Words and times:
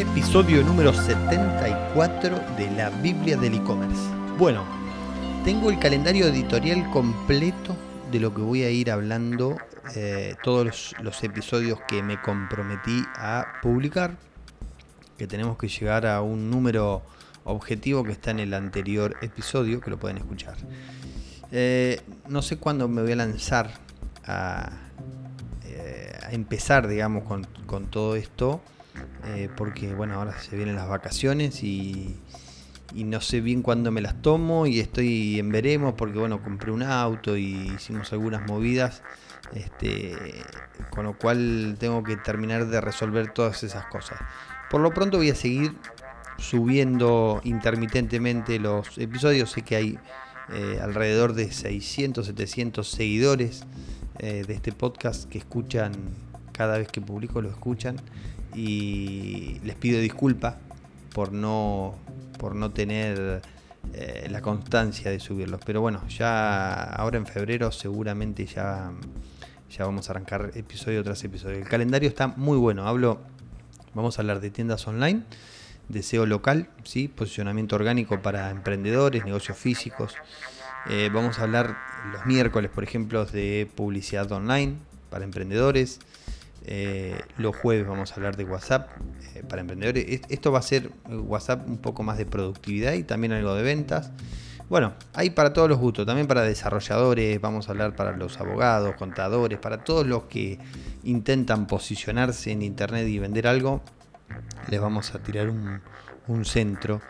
Episodio 0.00 0.62
número 0.64 0.94
74 0.94 2.40
de 2.56 2.70
la 2.70 2.88
Biblia 2.88 3.36
del 3.36 3.56
e-commerce. 3.56 4.00
Bueno, 4.38 4.64
tengo 5.44 5.68
el 5.68 5.78
calendario 5.78 6.26
editorial 6.26 6.90
completo 6.90 7.76
de 8.10 8.18
lo 8.18 8.32
que 8.32 8.40
voy 8.40 8.62
a 8.62 8.70
ir 8.70 8.90
hablando, 8.90 9.58
eh, 9.94 10.36
todos 10.42 10.94
los, 11.02 11.22
episodios 11.22 11.80
que 11.86 12.02
me 12.02 12.18
comprometí 12.18 13.04
a 13.14 13.60
publicar, 13.60 14.16
que 15.18 15.26
tenemos 15.26 15.58
que 15.58 15.68
llegar 15.68 16.06
a 16.06 16.22
un 16.22 16.48
número 16.48 17.02
objetivo 17.44 18.02
que 18.02 18.12
está 18.12 18.30
en 18.30 18.40
el 18.40 18.54
anterior 18.54 19.16
episodio, 19.20 19.82
que 19.82 19.90
lo 19.90 19.98
pueden 19.98 20.16
escuchar. 20.16 20.56
Eh, 21.52 22.00
no 22.26 22.40
sé 22.40 22.56
cuándo 22.56 22.88
me 22.88 23.02
voy 23.02 23.12
a 23.12 23.16
lanzar 23.16 23.70
a, 24.24 24.70
eh, 25.64 26.18
empezar, 26.30 26.88
digamos, 26.88 27.24
con 27.24 27.86
todo 27.90 28.16
esto, 28.16 28.62
eh, 29.26 29.48
porque, 29.56 29.94
bueno, 29.94 30.14
ahora 30.14 30.38
se 30.38 30.56
vienen 30.56 30.76
las 30.76 30.88
vacaciones 30.88 31.62
y, 31.62 32.16
no 32.94 33.20
sé 33.20 33.40
bien 33.40 33.62
cuándo 33.62 33.92
me 33.92 34.00
las 34.00 34.20
tomo 34.20 34.66
y 34.66 34.80
estoy 34.80 35.38
en 35.38 35.50
veremos 35.50 35.94
porque, 35.94 36.18
bueno, 36.18 36.42
compré 36.42 36.72
un 36.72 36.82
auto 36.82 37.36
y 37.36 37.72
hicimos 37.76 38.12
algunas 38.12 38.46
movidas. 38.46 39.02
Este, 39.52 40.16
con 40.90 41.06
lo 41.06 41.18
cual 41.18 41.76
tengo 41.80 42.04
que 42.04 42.16
terminar 42.16 42.66
de 42.66 42.80
resolver 42.80 43.32
todas 43.32 43.64
esas 43.64 43.86
cosas. 43.86 44.18
Por 44.70 44.80
lo 44.80 44.92
pronto 44.92 45.16
voy 45.16 45.30
a 45.30 45.34
seguir 45.34 45.72
subiendo 46.38 47.40
intermitentemente 47.44 48.58
los 48.58 48.96
episodios. 48.98 49.50
Sé 49.50 49.62
que 49.62 49.76
hay 49.76 49.98
eh, 50.52 50.78
alrededor 50.82 51.34
de 51.34 51.52
600, 51.52 52.26
700 52.26 52.88
seguidores 52.88 53.64
eh, 54.18 54.44
de 54.46 54.54
este 54.54 54.72
podcast 54.72 55.28
que 55.28 55.38
escuchan 55.38 55.92
cada 56.52 56.78
vez 56.78 56.88
que 56.88 57.00
publico, 57.00 57.40
lo 57.40 57.50
escuchan. 57.50 57.96
Y 58.54 59.60
les 59.64 59.76
pido 59.76 60.00
disculpas 60.00 60.56
por 61.12 61.32
no, 61.32 61.94
por 62.38 62.54
no 62.54 62.70
tener 62.70 63.42
eh, 63.92 64.28
la 64.30 64.40
constancia 64.40 65.10
de 65.10 65.20
subirlos. 65.20 65.60
Pero 65.64 65.80
bueno, 65.80 66.06
ya 66.08 66.82
ahora 66.84 67.18
en 67.18 67.26
febrero 67.26 67.72
seguramente 67.72 68.46
ya, 68.46 68.92
ya 69.70 69.84
vamos 69.84 70.08
a 70.08 70.12
arrancar 70.12 70.52
episodio 70.54 71.02
tras 71.02 71.22
episodio. 71.24 71.56
El 71.56 71.68
calendario 71.68 72.08
está 72.08 72.28
muy 72.28 72.58
bueno. 72.58 72.86
Hablo, 72.86 73.20
vamos 73.94 74.18
a 74.18 74.22
hablar 74.22 74.40
de 74.40 74.50
tiendas 74.50 74.86
online, 74.86 75.22
de 75.88 76.02
SEO 76.02 76.26
local, 76.26 76.68
¿sí? 76.84 77.08
posicionamiento 77.08 77.76
orgánico 77.76 78.20
para 78.22 78.50
emprendedores, 78.50 79.24
negocios 79.24 79.56
físicos. 79.56 80.14
Eh, 80.88 81.10
vamos 81.12 81.38
a 81.38 81.42
hablar 81.42 81.76
los 82.12 82.24
miércoles, 82.26 82.70
por 82.70 82.84
ejemplo, 82.84 83.24
de 83.26 83.68
publicidad 83.74 84.30
online 84.32 84.76
para 85.10 85.24
emprendedores. 85.24 85.98
Eh, 86.66 87.18
los 87.38 87.56
jueves 87.56 87.86
vamos 87.86 88.12
a 88.12 88.14
hablar 88.16 88.36
de 88.36 88.44
WhatsApp 88.44 88.90
eh, 89.34 89.42
para 89.48 89.62
emprendedores. 89.62 90.04
Est- 90.08 90.30
Esto 90.30 90.52
va 90.52 90.58
a 90.58 90.62
ser 90.62 90.90
eh, 91.08 91.16
WhatsApp 91.16 91.66
un 91.68 91.78
poco 91.78 92.02
más 92.02 92.18
de 92.18 92.26
productividad 92.26 92.92
y 92.94 93.02
también 93.02 93.32
algo 93.32 93.54
de 93.54 93.62
ventas. 93.62 94.12
Bueno, 94.68 94.92
hay 95.14 95.30
para 95.30 95.52
todos 95.52 95.68
los 95.68 95.78
gustos, 95.78 96.06
también 96.06 96.28
para 96.28 96.42
desarrolladores, 96.42 97.40
vamos 97.40 97.68
a 97.68 97.72
hablar 97.72 97.96
para 97.96 98.12
los 98.12 98.38
abogados, 98.40 98.94
contadores, 98.94 99.58
para 99.58 99.82
todos 99.82 100.06
los 100.06 100.24
que 100.24 100.60
intentan 101.02 101.66
posicionarse 101.66 102.52
en 102.52 102.62
Internet 102.62 103.08
y 103.08 103.18
vender 103.18 103.48
algo, 103.48 103.82
les 104.68 104.80
vamos 104.80 105.12
a 105.12 105.18
tirar 105.18 105.48
un, 105.48 105.80
centro 106.44 107.02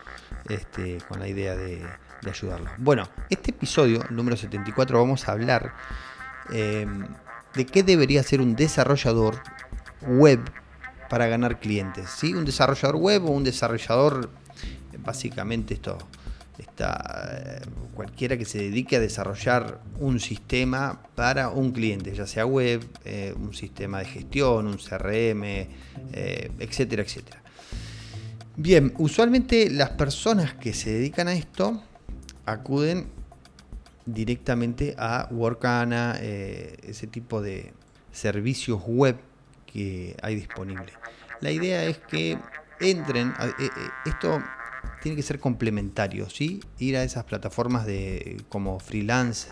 este, 0.49 0.97
con 1.07 1.21
la 1.21 1.29
idea 1.29 1.55
de, 1.55 1.83
ayudarlos. 2.27 2.71
Bueno, 2.79 3.07
este 3.29 3.51
episodio, 3.51 4.05
número 4.09 4.39
74, 4.39 4.99
vamos 4.99 5.29
a 5.29 5.33
hablar 5.33 5.75
eh, 6.51 6.87
de 7.55 7.67
qué 7.67 7.83
debería 7.83 8.23
ser 8.23 8.41
un 8.41 8.55
desarrollador 8.57 9.43
web 10.07 10.41
para 11.09 11.27
ganar 11.27 11.59
clientes. 11.61 12.09
¿sí? 12.11 12.35
Un 12.35 12.45
desarrollador 12.45 12.97
web 12.97 13.25
o 13.27 13.31
un 13.31 13.45
desarrollador, 13.45 14.31
básicamente 14.99 15.75
esto, 15.75 15.99
está, 16.59 17.33
eh, 17.33 17.61
cualquiera 17.95 18.37
que 18.37 18.45
se 18.45 18.59
dedique 18.59 18.97
a 18.97 19.01
desarrollar 19.01 19.81
un 19.99 20.21
sistema 20.21 21.03
para 21.15 21.49
un 21.49 21.73
cliente, 21.73 22.15
ya 22.15 22.27
sea 22.27 22.47
web, 22.47 22.87
eh, 23.05 23.35
un 23.37 23.55
sistema 23.55 23.99
de 23.99 24.05
gestión, 24.05 24.67
un 24.67 24.79
CRM, 24.79 25.43
eh, 26.13 26.51
etcétera, 26.59 27.03
etcétera. 27.03 27.43
Bien, 28.57 28.93
usualmente 28.99 29.71
las 29.71 29.91
personas 29.91 30.55
que 30.55 30.75
se 30.75 30.91
dedican 30.91 31.29
a 31.29 31.35
esto 31.35 31.83
acuden 32.47 33.09
directamente 34.07 34.95
a 34.99 35.29
Workana, 35.31 36.17
eh, 36.21 36.77
ese 36.83 37.07
tipo 37.07 37.43
de 37.43 37.73
servicios 38.13 38.83
web 38.87 39.17
que 39.67 40.17
hay 40.23 40.35
disponible. 40.35 40.93
La 41.41 41.51
idea 41.51 41.85
es 41.85 41.99
que 41.99 42.39
entren, 42.81 43.29
eh, 43.41 43.53
eh, 43.59 43.71
esto 44.07 44.43
tiene 45.03 45.17
que 45.17 45.23
ser 45.23 45.39
complementario, 45.39 46.29
¿sí? 46.29 46.61
Ir 46.79 46.97
a 46.97 47.05
esas 47.05 47.25
plataformas 47.25 47.87
de 47.87 48.43
como 48.49 48.79
freelance 48.81 49.49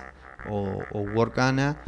o, 0.49 0.83
Workana 1.15 1.83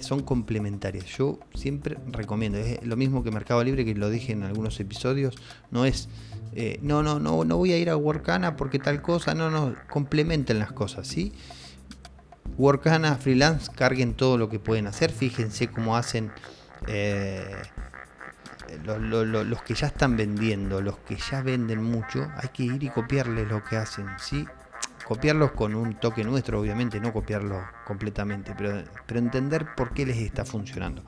son 0.00 0.22
complementarias. 0.24 1.04
Yo 1.04 1.38
siempre 1.54 1.96
recomiendo, 2.08 2.58
es 2.58 2.84
lo 2.84 2.96
mismo 2.96 3.22
que 3.22 3.30
Mercado 3.30 3.62
Libre, 3.62 3.84
que 3.84 3.94
lo 3.94 4.10
dije 4.10 4.32
en 4.32 4.42
algunos 4.42 4.80
episodios, 4.80 5.36
no 5.70 5.84
es 5.84 6.08
no, 6.82 7.04
no, 7.04 7.20
no, 7.20 7.44
no 7.44 7.56
voy 7.56 7.72
a 7.72 7.78
ir 7.78 7.88
a 7.88 7.96
Workana 7.96 8.56
porque 8.56 8.80
tal 8.80 9.00
cosa, 9.02 9.34
no, 9.34 9.50
no, 9.50 9.76
complementen 9.88 10.58
las 10.58 10.72
cosas, 10.72 11.06
¿sí? 11.06 11.32
Workana, 12.58 13.14
freelance, 13.16 13.70
carguen 13.74 14.14
todo 14.14 14.36
lo 14.36 14.48
que 14.48 14.58
pueden 14.58 14.86
hacer, 14.86 15.10
fíjense 15.12 15.68
cómo 15.68 15.96
hacen 15.96 16.30
eh, 16.86 17.54
lo- 18.84 18.98
lo- 18.98 19.24
lo- 19.24 19.44
los 19.44 19.62
que 19.62 19.74
ya 19.74 19.86
están 19.86 20.16
vendiendo, 20.16 20.80
los 20.82 20.98
que 20.98 21.16
ya 21.30 21.40
venden 21.42 21.82
mucho, 21.82 22.28
hay 22.36 22.48
que 22.50 22.64
ir 22.64 22.82
y 22.82 22.90
copiarles 22.90 23.48
lo 23.48 23.64
que 23.64 23.76
hacen, 23.76 24.06
¿sí? 24.18 24.44
Copiarlos 25.06 25.52
con 25.52 25.74
un 25.74 25.94
toque 25.98 26.22
nuestro, 26.24 26.60
obviamente, 26.60 27.00
no 27.00 27.12
copiarlo 27.12 27.62
completamente, 27.86 28.54
pero, 28.56 28.82
pero 29.06 29.20
entender 29.20 29.66
por 29.74 29.92
qué 29.94 30.04
les 30.04 30.18
está 30.18 30.44
funcionando. 30.44 31.02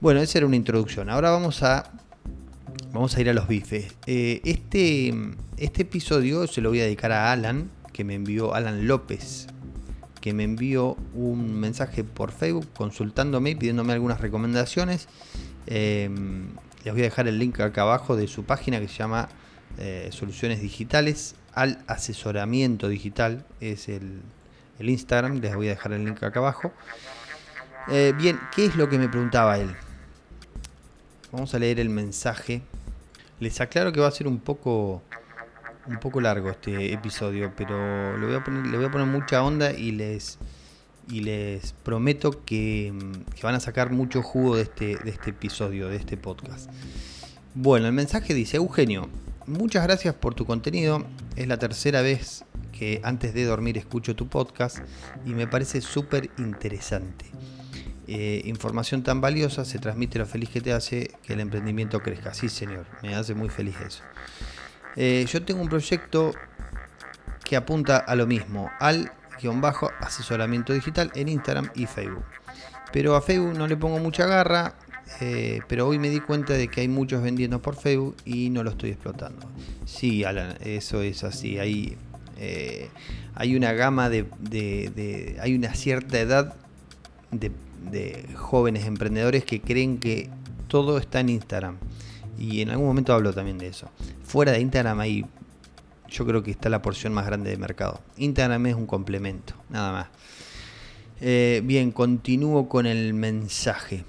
Bueno, 0.00 0.20
esa 0.20 0.38
era 0.38 0.46
una 0.46 0.56
introducción. 0.56 1.08
Ahora 1.10 1.30
vamos 1.30 1.62
a 1.62 1.90
Vamos 2.92 3.16
a 3.16 3.20
ir 3.20 3.30
a 3.30 3.32
los 3.32 3.46
bifes. 3.46 3.94
Eh, 4.06 4.40
este, 4.44 5.14
este 5.56 5.82
episodio 5.82 6.46
se 6.46 6.60
lo 6.60 6.70
voy 6.70 6.80
a 6.80 6.84
dedicar 6.84 7.12
a 7.12 7.30
Alan, 7.32 7.70
que 7.92 8.04
me 8.04 8.14
envió, 8.14 8.54
Alan 8.54 8.86
López, 8.86 9.46
que 10.26 10.34
me 10.34 10.42
envió 10.42 10.96
un 11.14 11.54
mensaje 11.54 12.02
por 12.02 12.32
Facebook 12.32 12.66
consultándome 12.74 13.50
y 13.50 13.54
pidiéndome 13.54 13.92
algunas 13.92 14.20
recomendaciones. 14.20 15.06
Eh, 15.68 16.10
les 16.82 16.92
voy 16.92 17.02
a 17.02 17.04
dejar 17.04 17.28
el 17.28 17.38
link 17.38 17.60
acá 17.60 17.82
abajo 17.82 18.16
de 18.16 18.26
su 18.26 18.42
página 18.42 18.80
que 18.80 18.88
se 18.88 18.94
llama 18.94 19.28
eh, 19.78 20.08
Soluciones 20.10 20.60
Digitales 20.60 21.36
al 21.54 21.78
Asesoramiento 21.86 22.88
Digital. 22.88 23.46
Es 23.60 23.88
el, 23.88 24.20
el 24.80 24.90
Instagram, 24.90 25.38
les 25.38 25.54
voy 25.54 25.68
a 25.68 25.70
dejar 25.70 25.92
el 25.92 26.04
link 26.04 26.20
acá 26.24 26.40
abajo. 26.40 26.72
Eh, 27.86 28.12
bien, 28.18 28.40
¿qué 28.52 28.66
es 28.66 28.74
lo 28.74 28.88
que 28.88 28.98
me 28.98 29.08
preguntaba 29.08 29.58
él? 29.58 29.76
Vamos 31.30 31.54
a 31.54 31.60
leer 31.60 31.78
el 31.78 31.88
mensaje. 31.88 32.62
Les 33.38 33.60
aclaro 33.60 33.92
que 33.92 34.00
va 34.00 34.08
a 34.08 34.10
ser 34.10 34.26
un 34.26 34.40
poco 34.40 35.04
un 35.88 35.98
poco 35.98 36.20
largo 36.20 36.50
este 36.50 36.92
episodio, 36.92 37.52
pero 37.56 38.18
le 38.18 38.26
voy 38.26 38.36
a 38.36 38.90
poner, 38.90 39.06
mucha 39.06 39.42
onda 39.42 39.72
y 39.72 39.92
les 39.92 40.38
prometo 41.82 42.44
que, 42.44 42.92
van 43.42 43.54
a 43.54 43.60
sacar 43.60 43.90
mucho 43.90 44.22
jugo 44.22 44.56
de 44.56 44.62
este, 44.62 44.96
de 44.96 45.10
este 45.10 45.30
episodio, 45.30 45.88
de 45.88 45.96
este 45.96 46.16
podcast. 46.16 46.70
Bueno, 47.54 47.86
el 47.86 47.92
mensaje 47.92 48.34
dice, 48.34 48.58
Eugenio, 48.58 49.08
muchas 49.46 49.84
gracias 49.84 50.14
por 50.14 50.34
tu 50.34 50.44
contenido. 50.44 51.06
Es 51.36 51.48
la 51.48 51.58
tercera 51.58 52.02
vez 52.02 52.44
que 52.76 53.00
antes 53.02 53.32
de 53.32 53.44
dormir 53.44 53.78
escucho 53.78 54.14
tu 54.14 54.28
podcast 54.28 54.78
y 55.24 55.30
me 55.30 55.46
parece 55.46 55.80
súper 55.80 56.30
interesante. 56.38 57.24
Eh, 58.08 58.42
información 58.44 59.02
tan 59.02 59.20
valiosa 59.20 59.64
se 59.64 59.80
transmite 59.80 60.18
lo 60.18 60.26
feliz 60.26 60.50
que 60.50 60.60
te 60.60 60.72
hace 60.72 61.10
que 61.22 61.32
el 61.32 61.40
emprendimiento 61.40 62.00
crezca. 62.00 62.34
Sí, 62.34 62.48
señor, 62.48 62.86
me 63.02 63.14
hace 63.14 63.34
muy 63.34 63.48
feliz 63.48 63.76
eso. 63.84 64.02
Eh, 64.96 65.26
yo 65.28 65.42
tengo 65.42 65.60
un 65.60 65.68
proyecto 65.68 66.32
que 67.44 67.56
apunta 67.56 67.98
a 67.98 68.14
lo 68.16 68.26
mismo, 68.26 68.70
al 68.80 69.12
guion 69.40 69.60
bajo 69.60 69.90
asesoramiento 70.00 70.72
digital 70.72 71.12
en 71.14 71.28
Instagram 71.28 71.70
y 71.74 71.86
Facebook. 71.86 72.24
Pero 72.92 73.14
a 73.14 73.20
Facebook 73.20 73.56
no 73.56 73.66
le 73.66 73.76
pongo 73.76 73.98
mucha 73.98 74.26
garra, 74.26 74.74
eh, 75.20 75.60
pero 75.68 75.86
hoy 75.86 75.98
me 75.98 76.08
di 76.08 76.20
cuenta 76.20 76.54
de 76.54 76.68
que 76.68 76.80
hay 76.80 76.88
muchos 76.88 77.22
vendiendo 77.22 77.60
por 77.60 77.76
Facebook 77.76 78.16
y 78.24 78.48
no 78.50 78.62
lo 78.62 78.70
estoy 78.70 78.90
explotando. 78.90 79.48
Sí, 79.84 80.24
Alan, 80.24 80.56
eso 80.60 81.02
es 81.02 81.22
así. 81.22 81.58
Hay, 81.58 81.98
eh, 82.38 82.88
hay 83.34 83.54
una 83.54 83.72
gama 83.74 84.08
de, 84.08 85.36
hay 85.40 85.54
una 85.54 85.74
cierta 85.74 86.18
edad 86.18 86.54
de 87.30 88.26
jóvenes 88.34 88.86
emprendedores 88.86 89.44
que 89.44 89.60
creen 89.60 89.98
que 89.98 90.30
todo 90.68 90.98
está 90.98 91.20
en 91.20 91.28
Instagram. 91.28 91.76
Y 92.38 92.60
en 92.62 92.70
algún 92.70 92.86
momento 92.86 93.12
hablo 93.12 93.32
también 93.32 93.58
de 93.58 93.68
eso. 93.68 93.90
Fuera 94.24 94.52
de 94.52 94.60
Instagram 94.60 95.00
hay, 95.00 95.24
yo 96.08 96.26
creo 96.26 96.42
que 96.42 96.50
está 96.50 96.68
la 96.68 96.82
porción 96.82 97.12
más 97.12 97.26
grande 97.26 97.50
de 97.50 97.56
mercado. 97.56 98.00
Instagram 98.16 98.66
es 98.66 98.74
un 98.74 98.86
complemento, 98.86 99.54
nada 99.70 99.92
más. 99.92 100.06
Eh, 101.20 101.62
bien, 101.64 101.92
continúo 101.92 102.68
con 102.68 102.86
el 102.86 103.14
mensaje. 103.14 104.04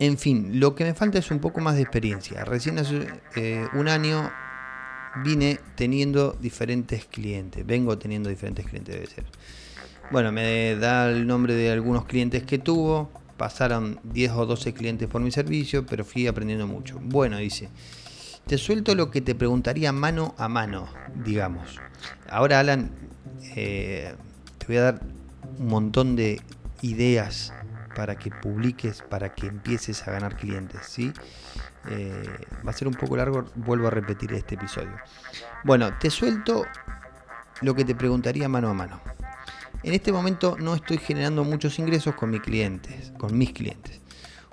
En 0.00 0.18
fin, 0.18 0.60
lo 0.60 0.74
que 0.74 0.84
me 0.84 0.94
falta 0.94 1.18
es 1.18 1.30
un 1.30 1.40
poco 1.40 1.60
más 1.60 1.74
de 1.74 1.82
experiencia. 1.82 2.44
Recién 2.44 2.78
hace 2.78 3.06
eh, 3.36 3.66
un 3.74 3.88
año 3.88 4.30
vine 5.24 5.58
teniendo 5.74 6.36
diferentes 6.40 7.04
clientes. 7.04 7.66
Vengo 7.66 7.98
teniendo 7.98 8.28
diferentes 8.28 8.66
clientes, 8.66 8.94
debe 8.94 9.06
ser. 9.06 9.24
Bueno, 10.10 10.32
me 10.32 10.76
da 10.76 11.10
el 11.10 11.26
nombre 11.26 11.54
de 11.54 11.70
algunos 11.70 12.04
clientes 12.04 12.42
que 12.44 12.58
tuvo. 12.58 13.10
Pasaron 13.38 14.00
10 14.02 14.32
o 14.32 14.46
12 14.46 14.74
clientes 14.74 15.08
por 15.08 15.22
mi 15.22 15.30
servicio, 15.30 15.86
pero 15.86 16.04
fui 16.04 16.26
aprendiendo 16.26 16.66
mucho. 16.66 16.98
Bueno, 17.00 17.38
dice, 17.38 17.70
te 18.46 18.58
suelto 18.58 18.94
lo 18.94 19.10
que 19.10 19.20
te 19.20 19.34
preguntaría 19.34 19.92
mano 19.92 20.34
a 20.36 20.48
mano, 20.48 20.88
digamos. 21.14 21.80
Ahora, 22.28 22.60
Alan, 22.60 22.90
eh, 23.56 24.14
te 24.58 24.66
voy 24.66 24.76
a 24.76 24.82
dar 24.82 25.00
un 25.58 25.68
montón 25.68 26.16
de 26.16 26.42
ideas 26.82 27.54
para 27.94 28.16
que 28.16 28.30
publiques, 28.30 29.02
para 29.02 29.34
que 29.34 29.46
empieces 29.46 30.06
a 30.06 30.12
ganar 30.12 30.36
clientes, 30.36 30.80
¿sí? 30.86 31.12
Eh, 31.90 32.22
va 32.66 32.70
a 32.70 32.72
ser 32.72 32.88
un 32.88 32.94
poco 32.94 33.16
largo, 33.16 33.46
vuelvo 33.54 33.88
a 33.88 33.90
repetir 33.90 34.32
este 34.32 34.56
episodio. 34.56 34.96
Bueno, 35.64 35.96
te 35.98 36.10
suelto 36.10 36.66
lo 37.60 37.74
que 37.74 37.84
te 37.84 37.94
preguntaría 37.94 38.48
mano 38.48 38.68
a 38.68 38.74
mano. 38.74 39.00
En 39.88 39.94
este 39.94 40.12
momento 40.12 40.58
no 40.60 40.74
estoy 40.74 40.98
generando 40.98 41.44
muchos 41.44 41.78
ingresos 41.78 42.14
con 42.14 42.28
mis 42.28 42.42
clientes, 42.42 43.10
con 43.16 43.38
mis 43.38 43.54
clientes. 43.54 43.98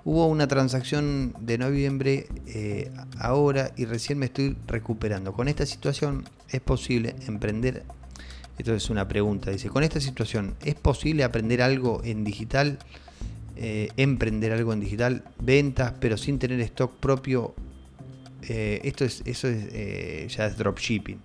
Hubo 0.06 0.28
una 0.28 0.48
transacción 0.48 1.36
de 1.42 1.58
noviembre 1.58 2.28
eh, 2.48 2.90
ahora 3.20 3.74
y 3.76 3.84
recién 3.84 4.18
me 4.18 4.28
estoy 4.28 4.56
recuperando. 4.66 5.34
Con 5.34 5.50
esta 5.50 5.66
situación 5.66 6.24
es 6.48 6.62
posible 6.62 7.18
emprender. 7.28 7.84
Esto 8.58 8.74
es 8.74 8.90
una 8.90 9.10
pregunta. 9.10 9.52
Dice, 9.52 9.68
con 9.68 9.84
esta 9.84 10.00
situación, 10.00 10.56
¿es 10.64 10.76
posible 10.76 11.26
aprender 11.26 11.62
algo 11.62 12.02
en 12.06 12.24
digital? 12.24 12.80
Eh, 13.58 13.90
emprender 13.98 14.54
algo 14.54 14.72
en 14.72 14.80
digital, 14.80 15.26
ventas, 15.38 15.96
pero 16.00 16.16
sin 16.16 16.40
tener 16.40 16.62
stock 16.62 16.96
propio. 16.96 17.54
Eh, 18.44 18.80
esto 18.86 19.04
es, 19.04 19.22
eso 19.26 19.50
es, 19.50 20.34
ya 20.34 20.46
es 20.46 20.58
dropshipping. 20.58 21.20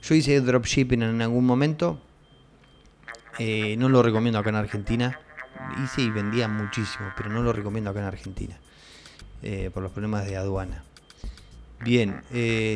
Yo 0.00 0.14
hice 0.14 0.40
dropshipping 0.40 1.02
en 1.02 1.20
algún 1.20 1.44
momento. 1.44 2.00
No 3.38 3.88
lo 3.88 4.02
recomiendo 4.02 4.38
acá 4.38 4.50
en 4.50 4.56
Argentina. 4.56 5.18
Hice 5.82 6.02
y 6.02 6.10
vendía 6.10 6.48
muchísimo, 6.48 7.12
pero 7.16 7.30
no 7.30 7.42
lo 7.42 7.52
recomiendo 7.52 7.90
acá 7.90 8.00
en 8.00 8.06
Argentina. 8.06 8.58
por 9.72 9.82
los 9.82 9.92
problemas 9.92 10.26
de 10.26 10.36
aduana. 10.36 10.82
Bien, 11.84 12.22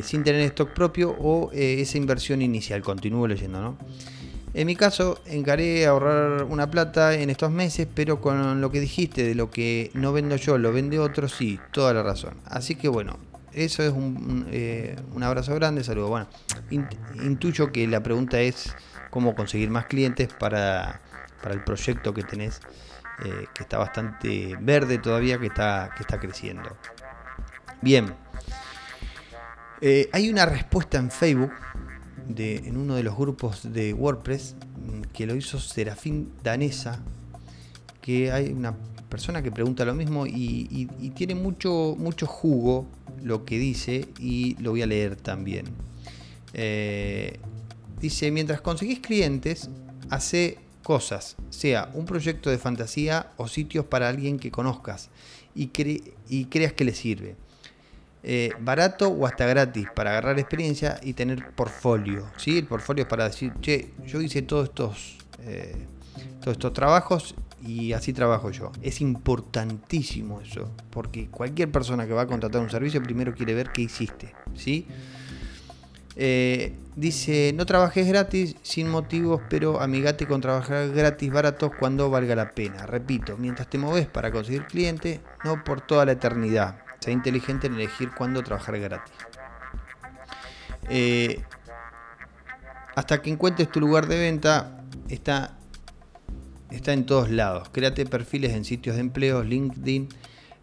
sin 0.03 0.25
tener 0.25 0.41
stock 0.43 0.71
propio 0.71 1.11
o 1.11 1.51
esa 1.53 1.99
inversión 1.99 2.43
inicial. 2.43 2.83
Continúo 2.83 3.27
leyendo, 3.27 3.61
¿no? 3.61 3.79
En 4.57 4.67
mi 4.67 4.75
caso, 4.75 5.21
encaré 5.27 5.85
ahorrar 5.85 6.45
una 6.45 6.71
plata 6.71 7.13
en 7.13 7.29
estos 7.29 7.51
meses, 7.51 7.87
pero 7.95 8.23
con 8.23 8.63
lo 8.63 8.71
que 8.71 8.81
dijiste 8.81 9.23
de 9.23 9.35
lo 9.35 9.51
que 9.51 9.91
no 9.93 10.15
vendo 10.15 10.37
yo, 10.37 10.57
lo 10.57 10.73
vende 10.73 10.99
otro, 10.99 11.29
sí, 11.29 11.61
toda 11.73 11.93
la 11.93 12.03
razón. 12.03 12.37
Así 12.47 12.75
que 12.75 12.89
bueno, 12.89 13.19
eso 13.53 13.83
es 13.83 13.93
un, 13.93 14.47
eh, 14.51 14.97
abrazo 15.21 15.55
grande, 15.55 15.85
saludo. 15.85 16.09
Bueno, 16.09 16.27
intuyo 17.23 17.71
que 17.71 17.87
la 17.87 18.03
pregunta 18.03 18.41
es 18.41 18.75
cómo 19.17 19.35
conseguir 19.35 19.71
más 19.71 19.87
clientes 19.87 20.29
para, 20.29 21.01
el 21.51 21.65
proyecto 21.65 22.13
que 22.13 22.23
tenés, 22.23 22.61
eh, 23.25 23.47
que 23.55 23.63
está 23.63 23.79
bastante 23.79 24.59
verde 24.61 24.99
todavía, 24.99 25.39
que 25.39 25.47
está, 25.47 25.89
que 25.97 26.03
está 26.03 26.21
creciendo. 26.21 26.77
Bien, 27.81 28.13
eh, 29.81 30.11
hay 30.13 30.29
una 30.29 30.45
respuesta 30.45 30.99
en 30.99 31.11
Facebook 31.11 31.51
en 32.37 32.77
uno 32.77 32.95
de 32.95 33.05
los 33.05 33.17
grupos 33.17 33.73
de 33.73 33.95
WordPress 33.95 34.55
mm, 34.55 35.01
que 35.15 35.25
lo 35.25 35.35
hizo 35.35 35.59
Serafín 35.61 36.35
Danesa, 36.43 37.01
que 38.03 38.31
hay 38.33 38.53
una 38.53 38.75
persona 39.09 39.41
que 39.41 39.51
pregunta 39.51 39.87
lo 39.87 39.95
mismo 39.95 40.27
y, 40.27 40.91
tiene 41.15 41.35
mucho, 41.35 41.97
mucho 41.99 42.27
jugo 42.27 42.87
lo 43.23 43.47
que 43.47 43.59
dice 43.59 44.09
y 44.19 44.61
lo 44.61 44.73
voy 44.73 44.83
a 44.83 44.87
leer 44.87 45.17
también. 45.17 45.65
Eh, 46.53 47.39
dice, 48.01 48.31
mientras 48.31 48.61
conseguís 48.61 49.01
clientes, 49.01 49.71
hace 50.11 50.59
cosas, 50.83 51.37
sea 51.51 51.91
un 51.95 52.05
proyecto 52.07 52.49
de 52.49 52.59
fantasía 52.59 53.33
o 53.37 53.49
sitios 53.49 53.85
para 53.87 54.09
alguien 54.09 54.39
que 54.39 54.51
conozcas 54.51 55.11
y, 55.55 55.69
creas 55.69 56.73
que 56.75 56.85
le 56.85 56.95
sirve. 56.95 57.35
Eh, 58.23 58.51
barato 58.61 59.09
o 59.09 59.27
hasta 59.27 59.47
gratis 59.47 59.89
para 59.95 60.11
agarrar 60.11 60.39
experiencia 60.39 61.01
y 61.03 61.13
tener 61.13 61.51
portfolio. 61.53 62.27
¿sí? 62.37 62.59
El 62.59 62.67
portfolio 62.67 63.03
es 63.03 63.09
para 63.09 63.25
decir, 63.25 63.53
che, 63.61 63.95
yo 64.07 64.21
hice 64.21 64.43
todos 64.43 64.69
estos, 64.69 65.19
eh, 65.43 65.75
todos 66.41 66.57
estos 66.57 66.73
trabajos 66.73 67.35
y 67.65 67.93
así 67.93 68.13
trabajo 68.13 68.51
yo. 68.51 68.73
Es 68.83 69.01
importantísimo 69.01 70.41
eso, 70.41 70.71
porque 70.91 71.29
cualquier 71.29 71.71
persona 71.71 72.07
que 72.07 72.13
va 72.13 72.23
a 72.23 72.27
contratar 72.27 72.61
un 72.61 72.71
servicio 72.71 73.03
primero 73.03 73.35
quiere 73.35 73.55
ver 73.55 73.71
qué 73.73 73.83
hiciste. 73.83 74.35
¿sí? 74.55 74.87
Eh, 76.19 76.79
dice, 76.97 77.53
no 77.55 77.67
trabajes 77.67 78.09
gratis 78.09 78.57
sin 78.63 78.89
motivos, 78.89 79.43
pero 79.51 79.83
amigate 79.83 80.27
con 80.27 80.41
trabajar 80.41 80.89
gratis 80.89 81.31
baratos 81.31 81.73
cuando 81.79 82.09
valga 82.09 82.35
la 82.35 82.51
pena. 82.51 82.87
Repito, 82.87 83.37
mientras 83.37 83.69
te 83.69 83.77
moves 83.77 84.07
para 84.07 84.33
conseguir 84.33 84.65
cliente, 84.65 85.21
no 85.45 85.63
por 85.63 85.83
toda 85.83 86.07
la 86.07 86.13
eternidad. 86.13 86.79
Sea 87.01 87.13
inteligente 87.13 87.67
en 87.67 87.75
elegir 87.75 88.11
cuándo 88.17 88.43
trabajar 88.43 88.81
gratis. 88.81 89.13
Eh, 90.89 91.43
hasta 92.95 93.21
que 93.21 93.31
encuentres 93.31 93.71
tu 93.71 93.79
lugar 93.79 94.07
de 94.07 94.19
venta, 94.19 94.81
está, 95.11 95.59
está 96.71 96.95
en 96.95 97.05
todos 97.05 97.31
lados. 97.31 97.69
Créate 97.69 98.07
perfiles 98.07 98.55
en 98.55 98.65
sitios 98.65 98.97
de 98.97 99.03
empleo, 99.03 99.45
LinkedIn, 99.45 100.09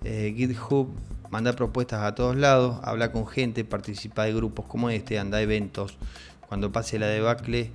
eh, 0.04 0.34
GitHub, 0.36 0.90
manda 1.34 1.54
propuestas 1.54 2.04
a 2.04 2.14
todos 2.14 2.36
lados, 2.36 2.80
habla 2.84 3.12
con 3.12 3.26
gente, 3.26 3.66
participa 3.66 4.26
de 4.26 4.36
grupos 4.36 4.68
como 4.68 4.92
este, 4.92 5.18
anda 5.18 5.40
a 5.40 5.42
eventos. 5.42 5.98
Cuando 6.48 6.72
pase 6.72 7.00
la 7.00 7.08
debacle, 7.08 7.72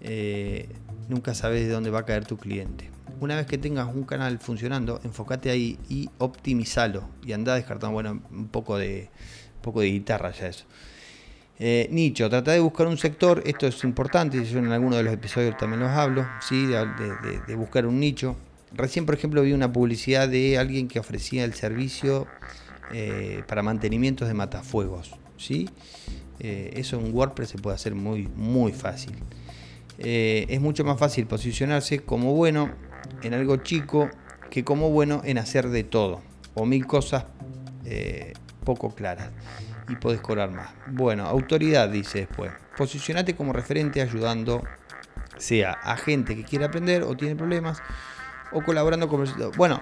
eh, 0.00 0.68
nunca 1.08 1.32
sabes 1.32 1.68
de 1.68 1.72
dónde 1.72 1.90
va 1.90 2.00
a 2.00 2.04
caer 2.04 2.24
tu 2.24 2.36
cliente. 2.36 2.90
Una 3.20 3.36
vez 3.36 3.46
que 3.46 3.58
tengas 3.58 3.94
un 3.94 4.02
canal 4.02 4.40
funcionando, 4.40 5.00
enfócate 5.04 5.50
ahí 5.50 5.78
y 5.88 6.10
optimizalo. 6.18 7.08
Y 7.24 7.32
anda 7.32 7.54
descartando, 7.54 7.92
bueno, 7.92 8.20
un 8.32 8.48
poco 8.48 8.76
de, 8.76 9.08
poco 9.62 9.82
de 9.82 9.86
guitarra 9.86 10.32
ya 10.32 10.48
eso. 10.48 10.64
Eh, 11.60 11.86
nicho, 11.92 12.28
trata 12.28 12.50
de 12.50 12.58
buscar 12.58 12.88
un 12.88 12.98
sector, 12.98 13.40
esto 13.46 13.68
es 13.68 13.84
importante, 13.84 14.44
yo 14.44 14.58
en 14.58 14.72
alguno 14.72 14.96
de 14.96 15.04
los 15.04 15.14
episodios 15.14 15.56
también 15.56 15.78
los 15.78 15.90
hablo, 15.90 16.26
¿sí? 16.40 16.66
de, 16.66 17.54
buscar 17.54 17.86
un 17.86 18.00
nicho. 18.00 18.34
Recién, 18.72 19.06
por 19.06 19.14
ejemplo, 19.14 19.42
vi 19.42 19.52
una 19.52 19.72
publicidad 19.72 20.28
de 20.28 20.58
alguien 20.58 20.88
que 20.88 20.98
ofrecía 20.98 21.44
el 21.44 21.54
servicio 21.54 22.26
eh, 22.92 23.42
para 23.46 23.62
mantenimientos 23.62 24.28
de 24.28 24.34
matafuegos. 24.34 25.12
¿sí? 25.36 25.68
Eh, 26.38 26.72
eso 26.76 26.98
en 26.98 27.14
WordPress 27.14 27.50
se 27.50 27.58
puede 27.58 27.74
hacer 27.74 27.94
muy, 27.94 28.28
muy 28.36 28.72
fácil. 28.72 29.14
es 29.98 30.60
mucho 30.60 30.84
más 30.84 30.98
fácil 30.98 31.26
posicionarse 31.26 32.00
como 32.00 32.34
bueno 32.34 32.70
en 33.22 33.34
algo 33.34 33.56
chico 33.56 34.10
que 34.50 34.64
como 34.64 34.90
bueno 34.90 35.22
en 35.24 35.38
hacer 35.38 35.68
de 35.68 35.84
todo 35.84 36.22
o 36.54 36.64
mil 36.66 36.86
cosas 36.86 37.24
eh, 37.84 38.32
poco 38.64 38.94
claras 38.94 39.30
y 39.88 39.96
podés 39.96 40.20
cobrar 40.20 40.50
más. 40.50 40.70
Bueno, 40.88 41.24
autoridad 41.26 41.88
dice 41.88 42.20
después. 42.20 42.52
Posicionate 42.76 43.36
como 43.36 43.52
referente 43.52 44.02
ayudando 44.02 44.62
sea 45.36 45.72
a 45.72 45.96
gente 45.96 46.34
que 46.34 46.44
quiere 46.44 46.64
aprender 46.64 47.02
o 47.02 47.14
tiene 47.16 47.36
problemas 47.36 47.80
o 48.52 48.62
colaborando 48.62 49.08
con... 49.08 49.24
Bueno, 49.56 49.80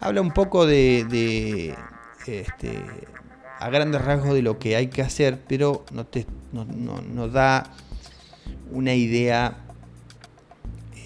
habla 0.00 0.20
un 0.20 0.30
poco 0.30 0.64
de, 0.64 1.76
este, 2.26 2.82
a 3.58 3.70
grandes 3.70 4.02
rasgos 4.02 4.34
de 4.34 4.42
lo 4.42 4.58
que 4.58 4.76
hay 4.76 4.88
que 4.88 5.02
hacer, 5.02 5.40
pero 5.46 5.84
no, 5.92 6.06
te, 6.06 6.26
no, 6.52 7.28
da 7.28 7.72
una 8.70 8.94
idea 8.94 9.58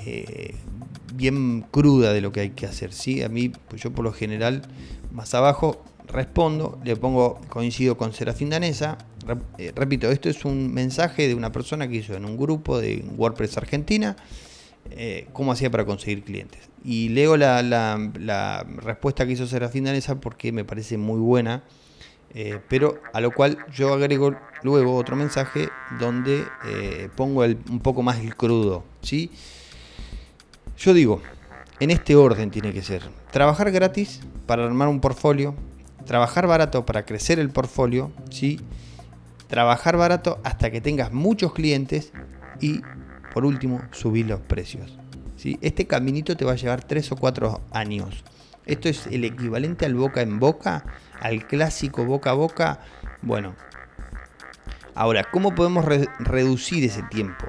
eh, 0.04 0.54
bien 1.14 1.62
cruda 1.70 2.12
de 2.12 2.20
lo 2.20 2.32
que 2.32 2.40
hay 2.40 2.50
que 2.50 2.66
hacer. 2.66 2.92
¿sí? 2.92 3.22
A 3.22 3.28
mí, 3.28 3.50
pues 3.68 3.82
yo 3.82 3.92
por 3.92 4.04
lo 4.04 4.12
general, 4.12 4.62
más 5.12 5.34
abajo 5.34 5.84
respondo, 6.06 6.78
le 6.84 6.96
pongo, 6.96 7.40
coincido 7.48 7.96
con 7.96 8.12
Serafín 8.12 8.50
Danesa. 8.50 8.98
Eh, 9.58 9.72
repito, 9.74 10.10
esto 10.10 10.28
es 10.28 10.44
un 10.44 10.72
mensaje 10.72 11.26
de 11.28 11.34
una 11.34 11.50
persona 11.52 11.88
que 11.88 11.96
hizo 11.96 12.14
en 12.14 12.24
un 12.24 12.36
grupo 12.36 12.78
de 12.80 13.04
WordPress 13.16 13.56
Argentina 13.56 14.16
eh, 14.90 15.26
cómo 15.32 15.52
hacía 15.52 15.70
para 15.70 15.84
conseguir 15.84 16.22
clientes. 16.22 16.60
Y 16.86 17.08
leo 17.08 17.36
la, 17.36 18.64
respuesta 18.78 19.26
que 19.26 19.32
hizo 19.32 19.46
Serafín 19.46 19.84
Danesa 19.84 20.20
porque 20.20 20.52
me 20.52 20.64
parece 20.64 20.96
muy 20.96 21.18
buena. 21.18 21.64
Eh, 22.34 22.60
pero 22.68 23.00
a 23.12 23.20
lo 23.20 23.30
cual 23.30 23.58
yo 23.72 23.92
agrego 23.92 24.36
luego 24.62 24.94
otro 24.96 25.16
mensaje 25.16 25.68
donde 25.98 26.44
pongo 27.16 27.42
un 27.42 27.80
poco 27.80 28.02
más 28.02 28.20
el 28.20 28.36
crudo. 28.36 28.84
¿sí? 29.02 29.30
Yo 30.78 30.94
digo, 30.94 31.22
en 31.80 31.90
este 31.90 32.14
orden 32.14 32.50
tiene 32.50 32.72
que 32.72 32.82
ser. 32.82 33.02
Trabajar 33.30 33.70
gratis 33.70 34.20
para 34.46 34.64
armar 34.64 34.88
un 34.88 35.00
portfolio, 35.00 35.54
trabajar 36.04 36.46
barato 36.46 36.86
para 36.86 37.04
crecer 37.04 37.38
el 37.38 37.50
portfolio, 37.50 38.12
¿sí? 38.30 38.60
trabajar 39.48 39.96
barato 39.96 40.38
hasta 40.44 40.70
que 40.70 40.80
tengas 40.80 41.12
muchos 41.12 41.52
clientes 41.52 42.12
y, 42.60 42.80
por 43.32 43.44
último, 43.44 43.82
subir 43.92 44.26
los 44.26 44.40
precios. 44.40 44.96
¿Sí? 45.36 45.58
Este 45.60 45.86
caminito 45.86 46.36
te 46.36 46.44
va 46.44 46.52
a 46.52 46.56
llevar 46.56 46.84
3 46.84 47.12
o 47.12 47.16
4 47.16 47.60
años. 47.72 48.24
Esto 48.64 48.88
es 48.88 49.06
el 49.06 49.24
equivalente 49.24 49.86
al 49.86 49.94
boca 49.94 50.22
en 50.22 50.40
boca, 50.40 50.84
al 51.20 51.46
clásico 51.46 52.04
boca 52.04 52.30
a 52.30 52.34
boca. 52.34 52.80
Bueno, 53.22 53.54
ahora, 54.94 55.24
¿cómo 55.30 55.54
podemos 55.54 55.84
reducir 55.84 56.84
ese 56.84 57.02
tiempo? 57.04 57.46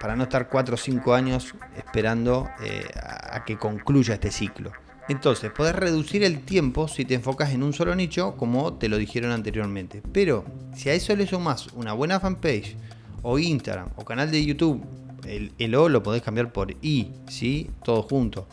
Para 0.00 0.16
no 0.16 0.22
estar 0.24 0.48
4 0.48 0.74
o 0.74 0.78
5 0.78 1.14
años 1.14 1.54
esperando 1.76 2.48
eh, 2.62 2.88
a 2.94 3.44
que 3.44 3.58
concluya 3.58 4.14
este 4.14 4.30
ciclo. 4.30 4.72
Entonces, 5.10 5.50
podés 5.50 5.74
reducir 5.74 6.22
el 6.22 6.44
tiempo 6.44 6.86
si 6.86 7.04
te 7.04 7.14
enfocas 7.14 7.50
en 7.50 7.64
un 7.64 7.72
solo 7.72 7.96
nicho, 7.96 8.36
como 8.36 8.74
te 8.74 8.88
lo 8.88 8.96
dijeron 8.96 9.32
anteriormente. 9.32 10.02
Pero 10.12 10.44
si 10.72 10.88
a 10.88 10.94
eso 10.94 11.16
le 11.16 11.26
sumas 11.26 11.66
una 11.74 11.92
buena 11.92 12.20
fanpage, 12.20 12.76
o 13.22 13.38
Instagram, 13.38 13.88
o 13.96 14.04
canal 14.04 14.30
de 14.30 14.44
YouTube, 14.44 14.82
el, 15.26 15.74
O 15.74 15.88
lo 15.88 16.02
podés 16.02 16.22
cambiar 16.22 16.52
por 16.52 16.72
I, 16.82 17.10
¿sí? 17.28 17.70
Todo 17.84 18.02
junto 18.02 18.46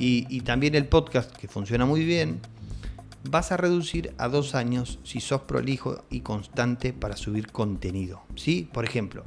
y, 0.00 0.40
también 0.40 0.74
el 0.74 0.86
podcast, 0.86 1.30
que 1.36 1.46
funciona 1.46 1.84
muy 1.84 2.04
bien, 2.04 2.40
vas 3.28 3.52
a 3.52 3.58
reducir 3.58 4.14
a 4.16 4.28
dos 4.28 4.54
años 4.54 4.98
si 5.04 5.20
sos 5.20 5.42
prolijo 5.42 6.04
y 6.08 6.20
constante 6.20 6.94
para 6.94 7.16
subir 7.16 7.52
contenido. 7.52 8.22
¿sí? 8.34 8.68
Por 8.72 8.86
ejemplo, 8.86 9.24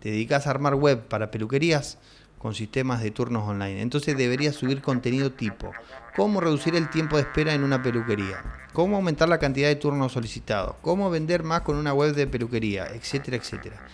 te 0.00 0.10
dedicas 0.10 0.46
a 0.46 0.50
armar 0.50 0.74
web 0.74 1.06
para 1.06 1.30
peluquerías 1.30 1.98
con 2.38 2.54
sistemas 2.54 3.02
de 3.02 3.12
turnos 3.12 3.48
online. 3.48 3.80
Entonces 3.80 4.16
deberías 4.16 4.56
subir 4.56 4.82
contenido 4.82 5.30
tipo 5.32 5.72
cómo 6.16 6.40
reducir 6.40 6.74
el 6.74 6.90
tiempo 6.90 7.16
de 7.16 7.22
espera 7.22 7.54
en 7.54 7.62
una 7.62 7.82
peluquería, 7.82 8.42
cómo 8.72 8.96
aumentar 8.96 9.28
la 9.28 9.38
cantidad 9.38 9.68
de 9.68 9.76
turnos 9.76 10.12
solicitados, 10.12 10.74
cómo 10.82 11.08
vender 11.08 11.44
más 11.44 11.60
con 11.60 11.76
una 11.76 11.92
web 11.92 12.14
de 12.14 12.26
peluquería, 12.26 12.86
etcétera, 12.86 13.36
etcétera. 13.36 13.86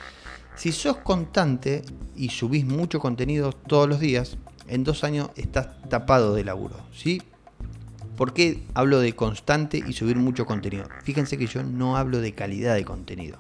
Si 0.54 0.72
sos 0.72 0.98
constante 0.98 1.82
y 2.14 2.28
subís 2.28 2.64
mucho 2.64 3.00
contenido 3.00 3.52
todos 3.52 3.88
los 3.88 4.00
días, 4.00 4.36
en 4.68 4.84
dos 4.84 5.02
años 5.04 5.30
estás 5.36 5.68
tapado 5.88 6.34
de 6.34 6.44
laburo, 6.44 6.76
¿sí? 6.94 7.22
¿Por 8.16 8.34
qué 8.34 8.62
hablo 8.74 9.00
de 9.00 9.16
constante 9.16 9.82
y 9.84 9.94
subir 9.94 10.16
mucho 10.16 10.46
contenido? 10.46 10.86
Fíjense 11.02 11.38
que 11.38 11.46
yo 11.46 11.62
no 11.62 11.96
hablo 11.96 12.20
de 12.20 12.34
calidad 12.34 12.74
de 12.74 12.84
contenido. 12.84 13.38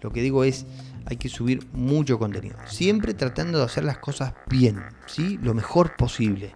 Lo 0.00 0.12
que 0.12 0.22
digo 0.22 0.44
es, 0.44 0.66
hay 1.06 1.16
que 1.16 1.28
subir 1.28 1.66
mucho 1.72 2.18
contenido. 2.18 2.56
Siempre 2.66 3.14
tratando 3.14 3.58
de 3.58 3.64
hacer 3.64 3.84
las 3.84 3.98
cosas 3.98 4.32
bien, 4.48 4.82
¿sí? 5.06 5.38
Lo 5.42 5.54
mejor 5.54 5.96
posible. 5.96 6.54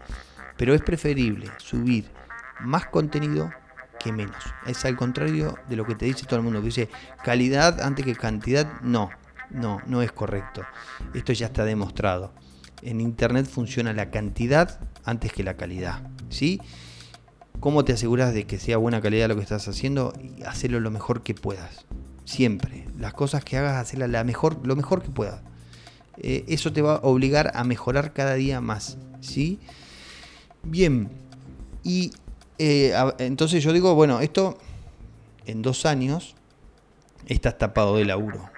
Pero 0.56 0.74
es 0.74 0.82
preferible 0.82 1.50
subir 1.58 2.06
más 2.60 2.86
contenido 2.86 3.50
que 3.98 4.12
menos. 4.12 4.42
Es 4.66 4.84
al 4.84 4.96
contrario 4.96 5.56
de 5.68 5.76
lo 5.76 5.86
que 5.86 5.94
te 5.94 6.06
dice 6.06 6.26
todo 6.26 6.36
el 6.36 6.44
mundo, 6.44 6.60
que 6.60 6.66
dice 6.66 6.88
calidad 7.24 7.80
antes 7.80 8.04
que 8.04 8.14
cantidad. 8.14 8.80
No, 8.80 9.10
no, 9.52 9.80
no 9.86 10.02
es 10.02 10.12
correcto. 10.12 10.62
Esto 11.14 11.32
ya 11.32 11.46
está 11.46 11.64
demostrado 11.64 12.32
en 12.82 13.00
Internet 13.00 13.46
funciona 13.46 13.92
la 13.92 14.10
cantidad 14.10 14.80
antes 15.04 15.32
que 15.32 15.42
la 15.42 15.56
calidad. 15.56 16.02
¿sí? 16.28 16.60
¿Cómo 17.60 17.84
te 17.84 17.92
aseguras 17.92 18.34
de 18.34 18.44
que 18.44 18.58
sea 18.58 18.76
buena 18.76 19.00
calidad 19.00 19.28
lo 19.28 19.36
que 19.36 19.42
estás 19.42 19.66
haciendo? 19.68 20.12
Y 20.20 20.42
hacerlo 20.42 20.80
lo 20.80 20.90
mejor 20.90 21.22
que 21.22 21.34
puedas. 21.34 21.86
Siempre. 22.24 22.86
Las 22.98 23.14
cosas 23.14 23.44
que 23.44 23.56
hagas, 23.56 23.76
hacerlas 23.76 24.10
la 24.10 24.24
mejor, 24.24 24.66
lo 24.66 24.76
mejor 24.76 25.02
que 25.02 25.10
puedas. 25.10 25.40
Eh, 26.18 26.44
eso 26.48 26.72
te 26.72 26.82
va 26.82 26.96
a 26.96 27.00
obligar 27.02 27.52
a 27.54 27.64
mejorar 27.64 28.12
cada 28.12 28.34
día 28.34 28.60
más. 28.60 28.98
¿sí? 29.20 29.60
Bien. 30.62 31.08
Y 31.84 32.12
eh, 32.58 32.94
entonces 33.18 33.62
yo 33.62 33.72
digo, 33.72 33.94
bueno, 33.94 34.20
esto 34.20 34.58
en 35.46 35.62
dos 35.62 35.86
años 35.86 36.34
estás 37.26 37.58
tapado 37.58 37.96
de 37.96 38.04
laburo. 38.04 38.52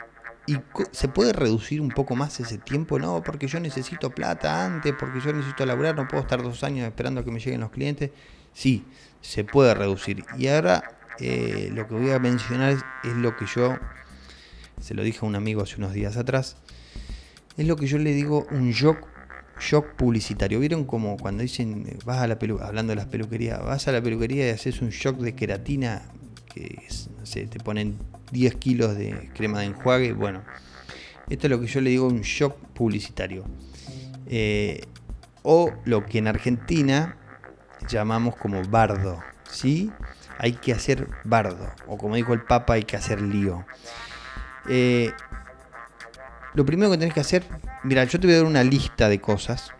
¿Y 0.46 0.58
se 0.90 1.08
puede 1.08 1.32
reducir 1.32 1.80
un 1.80 1.88
poco 1.88 2.16
más 2.16 2.38
ese 2.38 2.58
tiempo? 2.58 2.98
No, 2.98 3.22
porque 3.22 3.46
yo 3.46 3.60
necesito 3.60 4.10
plata 4.10 4.66
antes, 4.66 4.92
porque 4.98 5.20
yo 5.20 5.32
necesito 5.32 5.64
laburar, 5.64 5.96
no 5.96 6.06
puedo 6.06 6.22
estar 6.22 6.42
dos 6.42 6.62
años 6.64 6.86
esperando 6.86 7.22
a 7.22 7.24
que 7.24 7.30
me 7.30 7.40
lleguen 7.40 7.60
los 7.60 7.70
clientes. 7.70 8.10
Sí, 8.52 8.84
se 9.22 9.44
puede 9.44 9.72
reducir. 9.72 10.22
Y 10.36 10.48
ahora 10.48 10.84
eh, 11.18 11.70
lo 11.72 11.88
que 11.88 11.94
voy 11.94 12.10
a 12.10 12.18
mencionar 12.18 12.72
es, 12.72 13.12
lo 13.16 13.36
que 13.36 13.46
yo, 13.46 13.78
se 14.80 14.94
lo 14.94 15.02
dije 15.02 15.20
a 15.22 15.26
un 15.26 15.34
amigo 15.34 15.62
hace 15.62 15.76
unos 15.76 15.92
días 15.92 16.16
atrás, 16.16 16.56
es 17.56 17.66
lo 17.66 17.76
que 17.76 17.86
yo 17.86 17.98
le 17.98 18.12
digo 18.12 18.46
un 18.50 18.70
shock, 18.72 19.06
shock 19.60 19.94
publicitario. 19.94 20.60
¿Vieron 20.60 20.84
como 20.84 21.16
cuando 21.16 21.42
dicen, 21.42 21.98
vas 22.04 22.18
a 22.18 22.26
la 22.26 22.38
peluquería, 22.38 22.68
hablando 22.68 22.90
de 22.90 22.96
las 22.96 23.06
peluquerías, 23.06 23.62
vas 23.64 23.86
a 23.88 23.92
la 23.92 24.02
peluquería 24.02 24.48
y 24.48 24.50
haces 24.50 24.82
un 24.82 24.90
shock 24.90 25.18
de 25.18 25.34
queratina, 25.34 26.02
que 26.54 26.86
no 27.18 27.50
te 27.50 27.58
ponen 27.58 27.98
10 28.30 28.54
kilos 28.56 28.96
de 28.96 29.30
crema 29.34 29.60
de 29.60 29.66
enjuague. 29.66 30.12
Bueno, 30.12 30.42
esto 31.28 31.46
es 31.46 31.50
lo 31.50 31.60
que 31.60 31.66
yo 31.66 31.80
le 31.80 31.90
digo 31.90 32.06
un 32.06 32.20
shock 32.20 32.56
publicitario. 32.74 33.44
Eh, 34.26 34.82
o 35.42 35.72
lo 35.84 36.06
que 36.06 36.18
en 36.18 36.28
Argentina 36.28 37.16
llamamos 37.88 38.36
como 38.36 38.62
bardo. 38.62 39.20
¿sí? 39.50 39.90
Hay 40.38 40.52
que 40.52 40.72
hacer 40.72 41.08
bardo. 41.24 41.70
O 41.86 41.98
como 41.98 42.16
dijo 42.16 42.32
el 42.32 42.42
Papa, 42.42 42.74
hay 42.74 42.84
que 42.84 42.96
hacer 42.96 43.20
lío. 43.20 43.66
Eh, 44.68 45.12
lo 46.54 46.64
primero 46.64 46.90
que 46.92 46.98
tenés 46.98 47.14
que 47.14 47.20
hacer, 47.20 47.44
mira, 47.82 48.04
yo 48.04 48.20
te 48.20 48.26
voy 48.26 48.34
a 48.34 48.38
dar 48.38 48.46
una 48.46 48.64
lista 48.64 49.08
de 49.08 49.20
cosas 49.20 49.72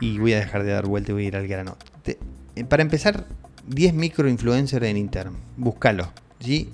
y 0.00 0.18
voy 0.18 0.32
a 0.32 0.38
dejar 0.38 0.62
de 0.62 0.72
dar 0.72 0.86
vuelta 0.86 1.10
y 1.10 1.14
voy 1.14 1.24
a 1.24 1.28
ir 1.28 1.36
al 1.36 1.48
grano. 1.48 1.76
Eh, 2.54 2.64
para 2.64 2.82
empezar, 2.82 3.26
10 3.68 3.94
microinfluencers 3.94 4.86
en 4.86 4.96
Instagram. 4.96 5.34
Búscalo. 5.56 6.12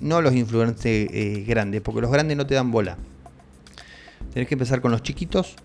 No 0.01 0.21
los 0.21 0.35
influencers 0.35 1.09
eh, 1.11 1.43
grandes, 1.47 1.81
porque 1.81 2.01
los 2.01 2.11
grandes 2.11 2.37
no 2.37 2.45
te 2.45 2.55
dan 2.55 2.71
bola. 2.71 2.97
Tenés 4.33 4.47
que 4.47 4.55
empezar 4.55 4.81
con 4.81 4.91
los 4.91 5.01
chiquitos 5.01 5.55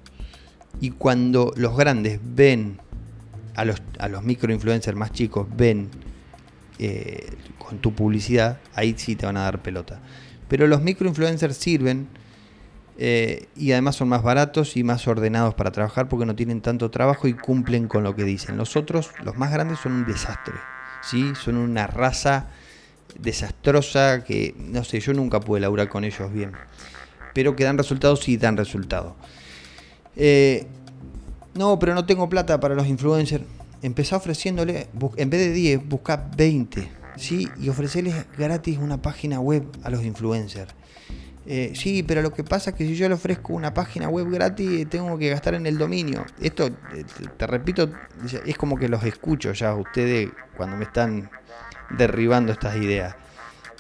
y 0.81 0.91
cuando 0.91 1.53
los 1.57 1.77
grandes 1.77 2.21
ven 2.23 2.79
a 3.55 3.65
los, 3.65 3.83
a 3.99 4.09
los 4.09 4.23
microinfluencers 4.23 4.97
más 4.97 5.13
chicos, 5.13 5.47
ven 5.57 5.91
eh, 6.79 7.35
con 7.59 7.79
tu 7.79 7.93
publicidad, 7.93 8.61
ahí 8.75 8.95
sí 8.97 9.17
te 9.17 9.27
van 9.27 9.37
a 9.37 9.43
dar 9.43 9.63
pelota. 9.63 10.01
Pero 10.49 10.67
los 10.67 10.81
microinfluencers 10.81 11.57
sirven 11.57 12.09
eh, 12.97 13.49
y 13.57 13.73
además 13.73 13.97
son 13.97 14.09
más 14.09 14.23
baratos 14.23 14.77
y 14.77 14.85
más 14.85 15.07
ordenados 15.07 15.55
para 15.55 15.71
trabajar 15.73 16.09
porque 16.09 16.25
no 16.25 16.35
tienen 16.35 16.63
tanto 16.63 16.91
trabajo 16.91 17.29
y 17.29 17.35
cumplen 17.35 17.89
con 17.89 18.05
lo 18.05 18.15
que 18.15 18.25
dicen. 18.25 18.57
Los 18.57 18.77
otros, 18.77 19.11
los 19.23 19.37
más 19.37 19.53
grandes, 19.53 19.81
son 19.81 19.93
un 19.93 20.07
desastre. 20.07 20.55
¿Sí? 21.03 21.33
Son 21.35 21.57
una 21.57 21.87
raza 21.87 22.47
desastrosa 23.19 24.25
que, 24.25 24.55
no 24.59 24.85
sé, 24.85 25.01
yo 25.01 25.13
nunca 25.13 25.41
pude 25.41 25.61
laburar 25.61 25.89
con 25.89 26.05
ellos 26.05 26.33
bien. 26.33 26.53
Pero 27.35 27.57
que 27.57 27.65
dan 27.65 27.79
resultados, 27.79 28.21
sí 28.21 28.37
dan 28.37 28.57
resultados. 28.57 29.15
Eh, 30.17 30.67
no, 31.55 31.79
pero 31.79 31.95
no 31.95 32.07
tengo 32.07 32.29
plata 32.29 32.61
para 32.61 32.75
los 32.75 32.87
influencers. 32.87 33.45
Empezá 33.83 34.17
ofreciéndole, 34.17 34.89
en 35.17 35.31
vez 35.31 35.41
de 35.41 35.53
10, 35.53 35.89
busca 35.89 36.29
20. 36.37 36.89
¿sí? 37.17 37.49
Y 37.61 37.69
ofrecerles 37.69 38.27
gratis 38.37 38.79
una 38.79 39.03
página 39.03 39.41
web 39.41 39.65
a 39.83 39.91
los 39.91 40.05
influencers. 40.05 40.73
Eh, 41.51 41.73
sí, 41.75 42.03
pero 42.03 42.21
lo 42.21 42.31
que 42.31 42.45
pasa 42.45 42.71
es 42.71 42.77
que 42.77 42.87
si 42.87 42.95
yo 42.95 43.09
le 43.09 43.15
ofrezco 43.15 43.55
una 43.55 43.73
página 43.73 44.11
web 44.11 44.31
gratis, 44.31 44.87
tengo 44.91 45.17
que 45.17 45.31
gastar 45.31 45.55
en 45.55 45.67
el 45.67 45.79
dominio. 45.79 46.27
Esto, 46.43 46.67
eh, 46.67 47.05
te 47.39 47.47
repito, 47.47 47.91
es 48.45 48.59
como 48.59 48.77
que 48.77 48.87
los 48.87 49.03
escucho 49.03 49.55
ya 49.55 49.75
ustedes 49.75 50.29
cuando 50.59 50.77
me 50.77 50.85
están 50.85 51.31
derribando 51.97 52.53
estas 52.53 52.77
ideas. 52.77 53.17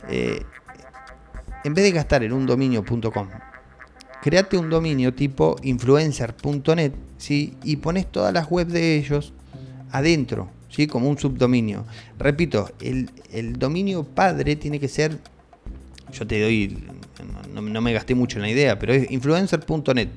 Eh, 0.09 0.43
en 1.63 1.75
vez 1.75 1.85
de 1.85 1.93
gastar 1.93 2.23
en 2.23 2.33
un 2.33 2.47
dominio.com, 2.47 3.29
créate 4.23 4.57
un 4.57 4.71
dominio 4.71 5.13
tipo 5.13 5.57
influencer.net 5.63 6.93
¿sí? 7.19 7.59
y 7.65 7.77
pones 7.77 8.07
todas 8.07 8.33
las 8.33 8.51
webs 8.51 8.73
de 8.73 8.97
ellos 8.97 9.35
adentro, 9.91 10.49
¿sí? 10.71 10.87
como 10.87 11.11
un 11.11 11.19
subdominio. 11.19 11.85
Repito, 12.19 12.71
el, 12.81 13.59
dominio 13.59 14.05
padre 14.05 14.57
tiene 14.57 14.81
que 14.81 14.89
ser, 14.89 15.19
yo 16.13 16.27
te 16.27 16.41
doy, 16.41 16.77
no, 17.53 17.81
me 17.81 17.93
gasté 17.93 18.15
mucho 18.15 18.39
en 18.39 18.43
la 18.43 18.51
idea, 18.51 18.79
pero 18.79 18.93
es 18.93 19.11
influencer.net. 19.11 20.09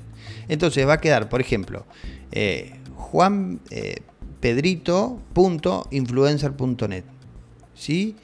Entonces 0.47 0.87
va 0.87 0.93
a 0.93 1.01
quedar, 1.01 1.29
por 1.29 1.41
ejemplo, 1.41 1.85
eh, 2.31 2.73
Juan 2.95 3.59
eh, 3.69 4.01
Pedrito.influencer.net. 4.39 7.03
¿sí? 7.81 8.15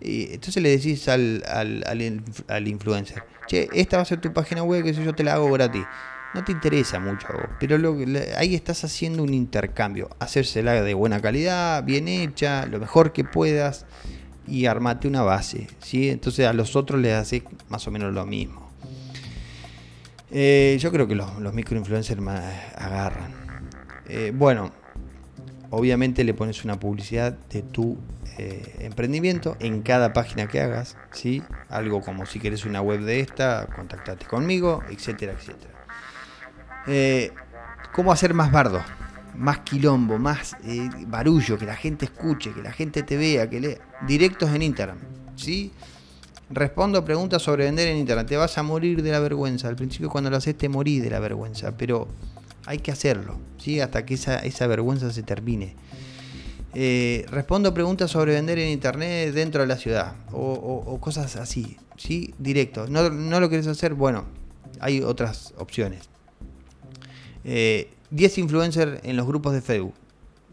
Y 0.00 0.32
entonces 0.32 0.62
le 0.62 0.70
decís 0.70 1.08
al, 1.08 1.42
al, 1.46 2.68
influencer, 2.68 3.22
che, 3.46 3.68
esta 3.72 3.98
va 3.98 4.02
a 4.02 4.06
ser 4.06 4.20
tu 4.20 4.32
página 4.32 4.62
web, 4.62 4.84
que 4.84 4.92
yo 4.92 5.14
te 5.14 5.24
la 5.24 5.34
hago 5.34 5.50
gratis. 5.50 5.84
No 6.34 6.42
te 6.42 6.50
interesa 6.50 6.98
mucho 6.98 7.28
vos, 7.30 7.44
pero 7.60 7.76
lo, 7.76 7.94
ahí 8.38 8.54
estás 8.54 8.84
haciendo 8.84 9.22
un 9.22 9.34
intercambio. 9.34 10.08
Hacérsela 10.18 10.82
de 10.82 10.94
buena 10.94 11.20
calidad, 11.20 11.84
bien 11.84 12.08
hecha, 12.08 12.64
lo 12.66 12.80
mejor 12.80 13.12
que 13.12 13.22
puedas 13.22 13.84
y 14.46 14.66
armate 14.66 15.08
una 15.08 15.22
base. 15.22 15.68
¿sí? 15.80 16.10
Entonces 16.10 16.46
a 16.46 16.52
los 16.52 16.76
otros 16.76 17.00
les 17.00 17.14
haces 17.14 17.42
más 17.68 17.86
o 17.86 17.90
menos 17.90 18.12
lo 18.12 18.26
mismo. 18.26 18.70
Eh, 20.30 20.78
yo 20.80 20.90
creo 20.90 21.06
que 21.06 21.14
los, 21.14 21.38
los 21.38 21.52
microinfluencers 21.52 22.20
agarran. 22.76 23.34
Eh, 24.08 24.32
bueno, 24.34 24.72
obviamente 25.70 26.24
le 26.24 26.34
pones 26.34 26.64
una 26.64 26.80
publicidad 26.80 27.32
de 27.32 27.62
tu 27.62 27.98
eh, 28.38 28.76
emprendimiento 28.80 29.56
en 29.60 29.82
cada 29.82 30.12
página 30.12 30.48
que 30.48 30.60
hagas, 30.60 30.96
¿sí? 31.12 31.42
Algo 31.68 32.00
como 32.00 32.24
si 32.24 32.40
quieres 32.40 32.64
una 32.64 32.80
web 32.80 33.00
de 33.02 33.20
esta, 33.20 33.66
contactate 33.66 34.26
conmigo, 34.26 34.82
etcétera, 34.90 35.34
etcétera. 35.34 35.72
¿Cómo 37.92 38.10
hacer 38.10 38.32
más 38.32 38.50
bardo? 38.50 38.82
Más 39.34 39.60
quilombo, 39.60 40.18
más 40.18 40.56
eh, 40.64 40.88
barullo, 41.06 41.58
que 41.58 41.66
la 41.66 41.76
gente 41.76 42.06
escuche, 42.06 42.52
que 42.52 42.62
la 42.62 42.72
gente 42.72 43.02
te 43.02 43.16
vea, 43.16 43.48
que 43.48 43.60
lea. 43.60 43.78
Directos 44.06 44.50
en 44.50 44.62
Instagram, 44.62 44.98
¿sí? 45.36 45.72
Respondo 46.50 47.04
preguntas 47.04 47.42
sobre 47.42 47.64
vender 47.64 47.88
en 47.88 47.98
Instagram. 47.98 48.26
Te 48.26 48.36
vas 48.36 48.58
a 48.58 48.62
morir 48.62 49.02
de 49.02 49.10
la 49.10 49.20
vergüenza. 49.20 49.68
Al 49.68 49.76
principio 49.76 50.10
cuando 50.10 50.30
lo 50.30 50.36
haces 50.36 50.56
te 50.56 50.68
morís 50.68 51.02
de 51.02 51.10
la 51.10 51.18
vergüenza, 51.18 51.76
pero 51.76 52.08
hay 52.66 52.78
que 52.78 52.92
hacerlo, 52.92 53.38
¿sí? 53.58 53.80
Hasta 53.80 54.04
que 54.04 54.14
esa, 54.14 54.38
esa 54.40 54.66
vergüenza 54.66 55.10
se 55.10 55.22
termine. 55.22 55.74
Eh, 56.74 57.26
respondo 57.30 57.74
preguntas 57.74 58.10
sobre 58.10 58.32
vender 58.32 58.58
en 58.58 58.70
internet 58.70 59.34
dentro 59.34 59.60
de 59.60 59.66
la 59.66 59.76
ciudad 59.76 60.14
o, 60.32 60.98
cosas 61.00 61.36
así, 61.36 61.76
¿sí? 61.96 62.34
Directo. 62.38 62.86
¿No, 62.86 63.10
¿No, 63.10 63.40
lo 63.40 63.48
querés 63.48 63.66
hacer? 63.66 63.94
Bueno, 63.94 64.24
hay 64.80 65.02
otras 65.02 65.54
opciones. 65.58 66.08
10 68.12 68.38
eh, 68.38 68.40
influencers 68.40 69.00
en 69.04 69.16
los 69.16 69.26
grupos 69.26 69.52
de 69.52 69.60
Facebook. 69.60 69.94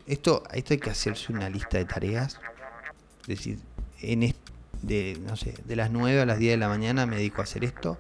Esto, 0.08 0.44
esto 0.54 0.74
hay 0.74 0.80
que 0.80 0.90
hacerse 0.90 1.32
una 1.32 1.50
lista 1.50 1.78
de 1.78 1.86
tareas. 1.86 2.40
Es 3.22 3.28
decir, 3.28 3.60
en 4.02 4.34
de, 4.82 5.20
no 5.28 5.36
sé, 5.36 5.54
de 5.66 5.76
las 5.76 5.92
9 5.92 6.22
a 6.22 6.26
las 6.26 6.40
10 6.40 6.54
de 6.54 6.58
la 6.58 6.70
mañana 6.70 7.06
me 7.06 7.18
dedico 7.18 7.42
a 7.42 7.44
hacer 7.44 7.64
esto, 7.64 7.98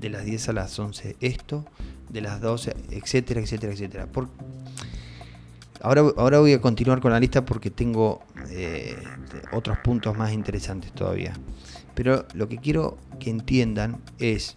de 0.00 0.10
las 0.10 0.24
10 0.24 0.48
a 0.50 0.52
las 0.52 0.78
11 0.78 1.16
esto, 1.20 1.64
de 2.08 2.20
las 2.20 2.40
12, 2.40 2.74
etcétera, 2.90 3.40
etcétera, 3.40 3.72
etcétera. 3.72 4.06
Por, 4.06 4.28
Ahora, 5.82 6.02
ahora 6.16 6.40
voy 6.40 6.52
a 6.52 6.60
continuar 6.60 7.00
con 7.00 7.12
la 7.12 7.20
lista 7.20 7.44
porque 7.44 7.70
tengo 7.70 8.22
eh, 8.50 8.96
otros 9.52 9.78
puntos 9.78 10.16
más 10.16 10.32
interesantes 10.32 10.92
todavía. 10.92 11.34
Pero 11.94 12.26
lo 12.34 12.48
que 12.48 12.58
quiero 12.58 12.98
que 13.20 13.30
entiendan 13.30 14.00
es, 14.18 14.56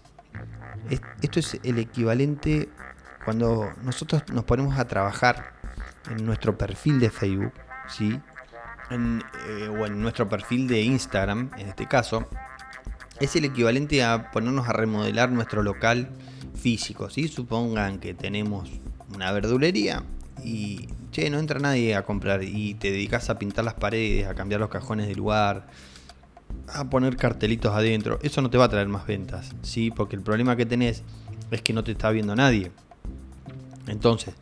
esto 1.21 1.39
es 1.39 1.59
el 1.63 1.77
equivalente 1.77 2.69
cuando 3.23 3.71
nosotros 3.83 4.23
nos 4.31 4.45
ponemos 4.45 4.77
a 4.77 4.85
trabajar 4.85 5.53
en 6.09 6.25
nuestro 6.25 6.57
perfil 6.57 6.99
de 6.99 7.09
Facebook, 7.09 7.53
¿sí? 7.87 8.19
Eh, 8.91 9.67
o 9.69 9.85
en 9.85 10.01
nuestro 10.01 10.27
perfil 10.27 10.67
de 10.67 10.81
Instagram, 10.81 11.51
en 11.57 11.67
este 11.67 11.87
caso, 11.87 12.27
es 13.19 13.35
el 13.35 13.45
equivalente 13.45 14.03
a 14.03 14.31
ponernos 14.31 14.67
a 14.67 14.73
remodelar 14.73 15.31
nuestro 15.31 15.61
local 15.61 16.09
físico. 16.55 17.09
¿sí? 17.09 17.27
Supongan 17.27 17.99
que 17.99 18.13
tenemos 18.13 18.69
una 19.13 19.31
verdulería 19.31 20.03
y 20.43 20.87
che, 21.11 21.29
no 21.29 21.39
entra 21.39 21.59
nadie 21.59 21.95
a 21.95 22.03
comprar 22.03 22.43
y 22.43 22.75
te 22.75 22.91
dedicas 22.91 23.29
a 23.29 23.37
pintar 23.37 23.65
las 23.65 23.73
paredes, 23.75 24.27
a 24.27 24.35
cambiar 24.35 24.61
los 24.61 24.69
cajones 24.69 25.07
de 25.07 25.15
lugar, 25.15 25.67
a 26.67 26.89
poner 26.89 27.15
cartelitos 27.17 27.75
adentro, 27.75 28.19
eso 28.21 28.41
no 28.41 28.49
te 28.49 28.57
va 28.57 28.65
a 28.65 28.69
traer 28.69 28.87
más 28.87 29.05
ventas, 29.05 29.51
¿sí? 29.61 29.91
Porque 29.91 30.15
el 30.15 30.21
problema 30.21 30.55
que 30.55 30.65
tenés 30.65 31.03
es 31.51 31.61
que 31.61 31.73
no 31.73 31.83
te 31.83 31.91
está 31.91 32.09
viendo 32.11 32.35
nadie. 32.35 32.71
Entonces, 33.89 34.33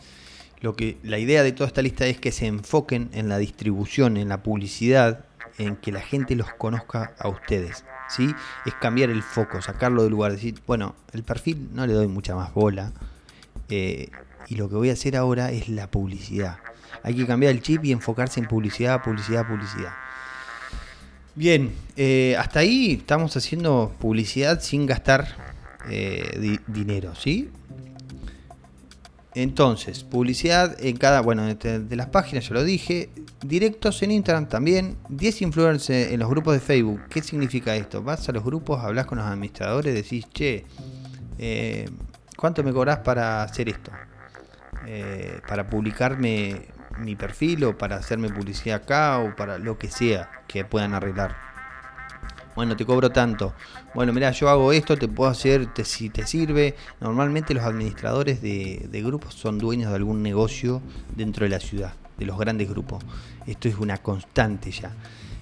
lo 0.62 0.76
que 0.76 0.98
la 1.04 1.20
idea 1.20 1.44
de 1.44 1.52
toda 1.52 1.68
esta 1.68 1.82
lista 1.82 2.06
es 2.06 2.20
que 2.20 2.32
se 2.32 2.48
enfoquen 2.48 3.10
en 3.14 3.30
la 3.30 3.38
distribución, 3.38 4.18
en 4.18 4.30
la 4.30 4.44
publicidad, 4.44 5.26
en 5.58 5.76
que 5.76 5.92
la 5.92 6.02
gente 6.02 6.36
los 6.36 6.52
conozca 6.54 7.14
a 7.20 7.28
ustedes. 7.30 7.84
¿sí? 8.10 8.34
Es 8.66 8.74
cambiar 8.76 9.10
el 9.10 9.24
foco, 9.24 9.62
sacarlo 9.62 10.04
del 10.04 10.12
lugar, 10.12 10.32
decir, 10.32 10.56
bueno, 10.66 10.96
el 11.14 11.24
perfil 11.24 11.70
no 11.74 11.86
le 11.86 11.94
doy 11.94 12.08
mucha 12.08 12.36
más 12.36 12.54
bola. 12.54 12.92
Eh, 13.70 14.10
y 14.48 14.56
lo 14.56 14.70
que 14.70 14.76
voy 14.76 14.90
a 14.90 14.94
hacer 14.94 15.16
ahora 15.16 15.52
es 15.52 15.70
la 15.70 15.92
publicidad. 15.92 16.60
Hay 17.04 17.16
que 17.16 17.28
cambiar 17.28 17.52
el 17.52 17.62
chip 17.62 17.84
y 17.86 17.92
enfocarse 17.92 18.40
en 18.40 18.48
publicidad, 18.48 19.04
publicidad, 19.04 19.48
publicidad. 19.48 19.94
Bien, 21.36 21.72
eh, 21.96 22.36
hasta 22.38 22.60
ahí 22.60 22.94
estamos 22.94 23.36
haciendo 23.38 23.94
publicidad 24.00 24.60
sin 24.62 24.86
gastar 24.86 25.28
eh, 25.90 26.58
dinero, 26.68 27.14
¿sí? 27.14 27.52
Entonces, 29.40 30.04
publicidad 30.04 30.84
en 30.84 30.98
cada, 30.98 31.22
bueno, 31.22 31.46
de, 31.46 31.96
las 31.96 32.08
páginas, 32.08 32.50
ya 32.50 32.56
lo 32.56 32.64
dije. 32.64 33.12
Directos 33.46 34.02
en 34.02 34.10
Instagram 34.10 34.50
también. 34.50 34.98
10 35.10 35.44
influencers 35.44 36.12
en 36.12 36.20
los 36.20 36.28
grupos 36.28 36.56
de 36.56 36.60
Facebook. 36.60 37.02
¿Qué 37.08 37.22
significa 37.22 37.76
esto? 37.76 38.02
Vas 38.02 38.28
a 38.28 38.32
los 38.32 38.44
grupos, 38.44 38.84
hablas 38.84 39.06
con 39.06 39.20
los 39.20 39.28
administradores, 39.28 39.94
decís, 39.94 40.26
che, 40.34 40.66
eh, 41.38 41.88
¿cuánto 42.36 42.64
me 42.64 42.74
cobras 42.74 42.98
para 43.02 43.44
hacer 43.44 43.70
esto? 43.70 43.92
Eh, 44.88 45.40
para 45.48 45.70
publicarme 45.70 46.64
mi 46.98 47.16
perfil 47.16 47.66
o 47.66 47.78
para 47.78 47.98
hacerme 47.98 48.30
publicidad 48.30 48.82
acá 48.82 49.20
o 49.20 49.36
para 49.36 49.60
lo 49.60 49.78
que 49.78 49.92
sea 49.92 50.32
que 50.48 50.66
puedan 50.66 50.96
arreglar. 50.96 51.47
Bueno, 52.58 52.76
te 52.76 52.88
cobro 52.88 53.12
tanto. 53.12 53.54
Bueno, 53.94 54.12
mira, 54.14 54.32
yo 54.32 54.50
hago 54.50 54.74
esto, 54.74 54.98
te 54.98 55.08
puedo 55.08 55.30
hacer, 55.30 55.70
si 55.84 56.10
te 56.10 56.26
sirve. 56.26 56.76
Normalmente 57.00 57.54
los 57.54 57.64
administradores 57.64 58.42
de, 58.42 58.90
grupos 59.06 59.36
son 59.36 59.60
dueños 59.60 59.92
de 59.92 59.96
algún 59.96 60.24
negocio 60.24 60.82
dentro 61.16 61.44
de 61.44 61.52
la 61.52 61.60
ciudad, 61.60 61.94
de 62.18 62.26
los 62.26 62.36
grandes 62.36 62.68
grupos. 62.68 63.04
Esto 63.46 63.68
es 63.68 63.78
una 63.78 64.00
constante 64.00 64.72
ya. 64.72 64.92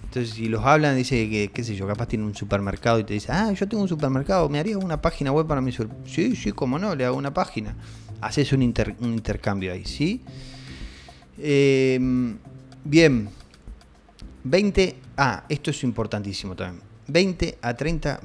Entonces, 0.04 0.34
si 0.34 0.50
los 0.50 0.66
hablan, 0.66 0.98
dice 0.98 1.30
que, 1.30 1.52
qué 1.54 1.64
sé 1.64 1.74
yo, 1.78 1.88
capaz 1.88 2.08
tiene 2.08 2.26
un 2.26 2.36
supermercado 2.36 3.00
y 3.00 3.06
te 3.06 3.14
dice, 3.14 3.32
ah, 3.32 3.50
yo 3.54 3.66
tengo 3.66 3.82
un 3.82 3.90
supermercado, 3.90 4.50
¿me 4.50 4.60
harías 4.60 4.84
una 4.84 5.02
página 5.02 5.32
web 5.32 5.48
para 5.48 5.62
mi 5.62 5.72
supermercado? 5.72 6.14
Sí, 6.14 6.36
sí, 6.36 6.52
cómo 6.52 6.78
no, 6.78 6.96
le 6.96 7.06
hago 7.06 7.16
una 7.16 7.34
página 7.34 7.76
haces 8.20 8.52
un, 8.52 8.62
intercambio 8.62 9.72
ahí, 9.72 9.86
¿sí? 9.86 10.22
Em, 11.38 12.38
bien, 12.84 13.30
20, 14.44 14.96
ah, 15.18 15.44
esto 15.50 15.72
es 15.72 15.84
importantísimo 15.84 16.56
también, 16.56 16.85
20 17.08 17.58
a 17.62 17.74
30, 17.74 18.20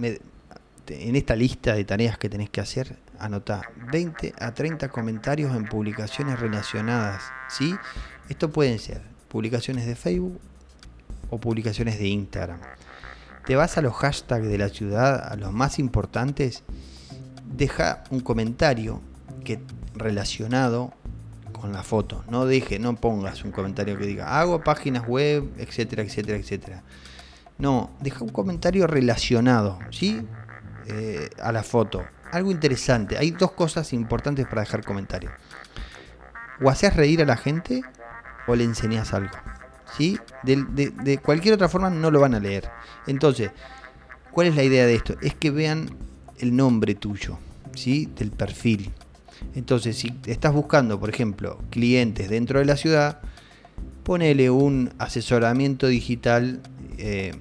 en 0.88 1.16
esta 1.16 1.36
lista 1.36 1.74
de 1.74 1.84
tareas 1.84 2.18
que 2.18 2.28
tenés 2.28 2.50
que 2.50 2.60
hacer, 2.60 2.96
anotá 3.18 3.62
20 3.92 4.34
a 4.38 4.52
30 4.52 4.88
comentarios 4.88 5.54
en 5.54 5.64
publicaciones 5.66 6.40
relacionadas, 6.40 7.22
¿sí? 7.48 7.74
Esto 8.28 8.50
pueden 8.50 8.78
ser 8.78 9.02
publicaciones 9.28 9.86
de 9.86 9.94
Facebook 9.94 10.40
o 11.28 11.38
publicaciones 11.38 11.98
de 11.98 12.08
Instagram. 12.08 12.60
Te 13.46 13.56
vas 13.56 13.78
a 13.78 13.82
los 13.82 13.94
hashtags 13.94 14.46
de 14.46 14.58
la 14.58 14.68
ciudad, 14.68 15.32
a 15.32 15.36
los 15.36 15.52
más 15.52 15.78
importantes, 15.78 16.62
deja 17.56 18.04
un 18.10 18.20
comentario 18.20 19.00
que 19.44 19.60
relacionado 19.94 20.92
con 21.52 21.72
la 21.72 21.82
foto. 21.82 22.24
No 22.30 22.46
deje, 22.46 22.78
no 22.78 22.96
pongas 22.96 23.44
un 23.44 23.52
comentario 23.52 23.98
que 23.98 24.06
diga 24.06 24.40
hago 24.40 24.64
páginas 24.64 25.06
web, 25.06 25.50
etcétera, 25.58 26.02
etcétera, 26.02 26.38
etcétera. 26.38 26.82
No, 27.60 27.90
deja 28.00 28.24
un 28.24 28.30
comentario 28.30 28.86
relacionado, 28.86 29.78
¿sí? 29.90 30.22
Eh, 30.86 31.28
a 31.42 31.52
la 31.52 31.62
foto. 31.62 32.02
Algo 32.32 32.50
interesante. 32.50 33.18
Hay 33.18 33.32
dos 33.32 33.52
cosas 33.52 33.92
importantes 33.92 34.46
para 34.46 34.62
dejar 34.62 34.84
comentarios. 34.84 35.32
O 36.62 36.70
haces 36.70 36.94
reír 36.94 37.22
a 37.22 37.26
la 37.26 37.36
gente 37.36 37.82
o 38.46 38.54
le 38.54 38.64
enseñas 38.64 39.12
algo. 39.12 39.36
¿Sí? 39.96 40.18
De, 40.42 40.56
de 40.56 41.18
cualquier 41.18 41.54
otra 41.54 41.68
forma 41.68 41.90
no 41.90 42.10
lo 42.10 42.20
van 42.20 42.34
a 42.34 42.40
leer. 42.40 42.70
Entonces, 43.06 43.50
¿cuál 44.30 44.46
es 44.46 44.56
la 44.56 44.62
idea 44.62 44.86
de 44.86 44.94
esto? 44.94 45.16
Es 45.20 45.34
que 45.34 45.50
vean 45.50 45.90
el 46.38 46.56
nombre 46.56 46.94
tuyo, 46.94 47.38
¿sí? 47.74 48.08
Del 48.16 48.30
perfil. 48.30 48.92
Entonces, 49.54 49.96
si 49.96 50.14
estás 50.26 50.52
buscando, 50.52 50.98
por 51.00 51.10
ejemplo, 51.10 51.58
clientes 51.70 52.28
dentro 52.30 52.58
de 52.58 52.64
la 52.64 52.76
ciudad, 52.76 53.20
ponele 54.04 54.50
un 54.50 54.92
asesoramiento 54.98 55.86
digital, 55.86 56.60
eh, 57.00 57.32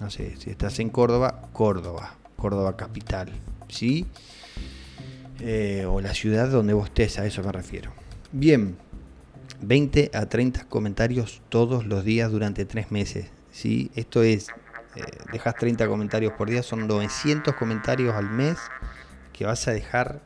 no 0.00 0.10
sé, 0.10 0.36
si 0.36 0.50
estás 0.50 0.78
en 0.80 0.90
Córdoba, 0.90 1.48
Córdoba, 1.52 2.14
Córdoba 2.36 2.76
capital, 2.76 3.32
¿sí? 3.68 4.06
Eh, 5.40 5.86
o 5.88 6.00
la 6.00 6.12
ciudad 6.12 6.50
donde 6.50 6.74
vos 6.74 6.88
estés, 6.88 7.18
a 7.18 7.26
eso 7.26 7.42
me 7.42 7.52
refiero. 7.52 7.92
Bien, 8.32 8.76
20 9.62 10.10
a 10.12 10.26
30 10.26 10.64
comentarios 10.64 11.40
todos 11.48 11.86
los 11.86 12.04
días 12.04 12.30
durante 12.30 12.64
3 12.64 12.90
meses, 12.90 13.26
¿sí? 13.52 13.90
Esto 13.94 14.22
es, 14.22 14.48
eh, 14.96 15.02
dejas 15.32 15.54
30 15.54 15.86
comentarios 15.88 16.32
por 16.32 16.50
día, 16.50 16.62
son 16.62 16.88
900 16.88 17.54
comentarios 17.54 18.14
al 18.14 18.28
mes 18.28 18.58
que 19.32 19.46
vas 19.46 19.68
a 19.68 19.72
dejar 19.72 20.20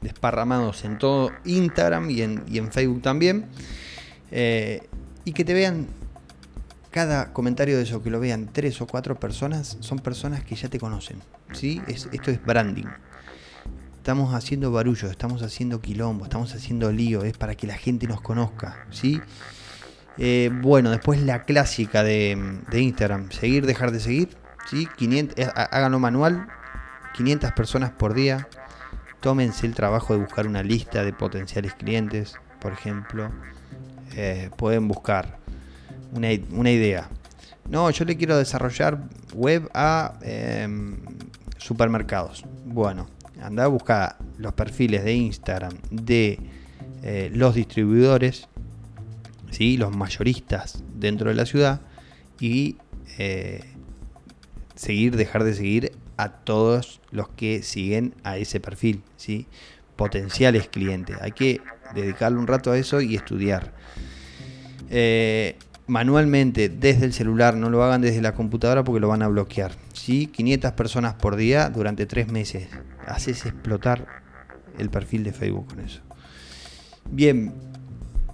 desparramados 0.00 0.84
en 0.84 0.98
todo 0.98 1.30
Instagram 1.44 2.10
y 2.10 2.22
en, 2.22 2.72
Facebook 2.72 3.02
también. 3.02 3.46
Y 4.30 5.32
que 5.32 5.44
te 5.44 5.54
vean 5.54 5.86
cada 6.94 7.32
comentario 7.32 7.76
de 7.76 7.82
eso, 7.82 8.04
que 8.04 8.08
lo 8.10 8.20
vean 8.20 8.50
tres 8.52 8.80
o 8.80 8.86
cuatro 8.86 9.18
personas, 9.18 9.78
son 9.80 9.98
personas 9.98 10.44
que 10.44 10.54
ya 10.54 10.68
te 10.68 10.78
conocen. 10.78 11.18
¿sí? 11.52 11.82
esto 11.88 12.30
es 12.30 12.40
branding. 12.44 12.86
Estamos 13.96 14.32
haciendo 14.32 14.70
barullo, 14.70 15.10
estamos 15.10 15.42
haciendo 15.42 15.80
quilombo, 15.80 16.22
estamos 16.22 16.54
haciendo 16.54 16.92
lío, 16.92 17.24
es 17.24 17.36
para 17.36 17.56
que 17.56 17.66
la 17.66 17.74
gente 17.74 18.06
nos 18.06 18.20
conozca. 18.20 18.86
¿sí? 18.90 19.20
Eh, 20.18 20.52
bueno, 20.62 20.92
después 20.92 21.20
la 21.20 21.42
clásica 21.42 22.04
de, 22.04 22.62
Instagram, 22.72 23.32
seguir, 23.32 23.66
dejar 23.66 23.90
de 23.90 23.98
seguir. 23.98 24.28
¿sí? 24.70 24.86
500, 24.96 25.48
háganlo 25.52 25.98
manual, 25.98 26.46
500 27.14 27.50
personas 27.54 27.90
por 27.90 28.14
día. 28.14 28.46
Tómense 29.20 29.66
el 29.66 29.74
trabajo 29.74 30.14
de 30.14 30.20
buscar 30.20 30.46
una 30.46 30.62
lista 30.62 31.02
de 31.02 31.12
potenciales 31.12 31.74
clientes, 31.74 32.36
por 32.60 32.72
ejemplo. 32.72 33.32
Eh, 34.14 34.50
pueden 34.56 34.86
buscar 34.86 35.42
una, 36.14 36.70
idea. 36.70 37.08
No, 37.68 37.90
yo 37.90 38.04
le 38.04 38.16
quiero 38.16 38.36
desarrollar 38.36 38.98
web 39.34 39.68
a 39.74 40.18
em, 40.22 40.96
supermercados. 41.58 42.44
Bueno, 42.64 43.08
anda 43.42 43.64
a 43.64 43.68
buscar 43.68 44.16
los 44.38 44.52
perfiles 44.54 45.04
de 45.04 45.14
Instagram 45.14 45.72
de 45.90 46.38
eh, 47.02 47.30
los 47.32 47.54
distribuidores, 47.54 48.48
¿sí? 49.50 49.76
los 49.76 49.94
mayoristas 49.94 50.82
dentro 50.94 51.28
de 51.28 51.34
la 51.34 51.46
ciudad 51.46 51.80
y 52.40 52.76
eh, 53.18 53.64
seguir, 54.74 55.16
dejar 55.16 55.44
de 55.44 55.54
seguir 55.54 55.92
a 56.16 56.30
todos 56.30 57.00
los 57.10 57.28
que 57.28 57.62
siguen 57.62 58.14
a 58.22 58.36
ese 58.36 58.60
perfil, 58.60 59.02
¿sí? 59.16 59.46
potenciales 59.96 60.68
clientes. 60.68 61.16
Hay 61.20 61.32
que 61.32 61.60
dedicarle 61.94 62.38
un 62.38 62.46
rato 62.46 62.72
a 62.72 62.78
eso 62.78 63.00
y 63.00 63.14
estudiar. 63.14 63.72
Eh, 64.90 65.56
manualmente 65.86 66.68
desde 66.68 67.04
el 67.06 67.12
celular, 67.12 67.56
no 67.56 67.70
lo 67.70 67.82
hagan 67.82 68.00
desde 68.00 68.22
la 68.22 68.34
computadora 68.34 68.84
porque 68.84 69.00
lo 69.00 69.08
van 69.08 69.22
a 69.22 69.28
bloquear. 69.28 69.72
¿sí? 69.92 70.26
500 70.28 70.72
personas 70.72 71.14
por 71.14 71.36
día 71.36 71.70
durante 71.70 72.06
tres 72.06 72.30
meses. 72.30 72.68
Haces 73.06 73.46
explotar 73.46 74.06
el 74.78 74.90
perfil 74.90 75.24
de 75.24 75.32
Facebook 75.32 75.68
con 75.68 75.80
eso. 75.80 76.00
Bien, 77.10 77.54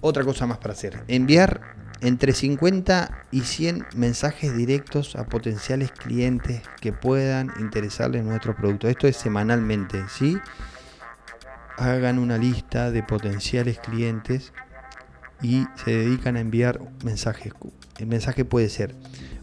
otra 0.01 0.23
cosa 0.23 0.47
más 0.47 0.57
para 0.57 0.73
hacer. 0.73 1.03
Enviar 1.07 1.61
entre 2.01 2.33
50 2.33 3.25
y 3.31 3.41
100 3.41 3.85
mensajes 3.95 4.55
directos 4.55 5.15
a 5.15 5.25
potenciales 5.25 5.91
clientes 5.91 6.61
que 6.79 6.91
puedan 6.93 7.51
interesarles 7.59 8.23
nuestro 8.23 8.55
producto. 8.55 8.87
Esto 8.87 9.07
es 9.07 9.17
semanalmente, 9.17 10.03
¿sí? 10.09 10.37
Hagan 11.77 12.17
una 12.17 12.37
lista 12.37 12.91
de 12.91 13.03
potenciales 13.03 13.79
clientes 13.79 14.51
y 15.41 15.65
se 15.83 15.91
dedican 15.91 16.35
a 16.35 16.39
enviar 16.39 16.81
mensajes. 17.03 17.53
El 17.97 18.07
mensaje 18.07 18.45
puede 18.45 18.69
ser, 18.69 18.95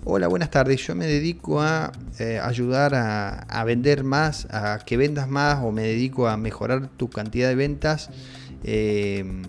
hola, 0.04 0.28
buenas 0.28 0.50
tardes, 0.50 0.86
yo 0.86 0.94
me 0.94 1.06
dedico 1.06 1.60
a 1.60 1.92
eh, 2.18 2.40
ayudar 2.42 2.94
a, 2.94 3.64
vender 3.64 4.04
más, 4.04 4.46
a 4.50 4.78
que 4.84 4.96
vendas 4.96 5.28
más 5.28 5.62
o 5.62 5.72
me 5.72 5.82
dedico 5.82 6.28
a 6.28 6.36
mejorar 6.36 6.88
tu 6.88 7.08
cantidad 7.08 7.48
de 7.48 7.54
ventas. 7.54 8.10
Eh, 8.64 9.42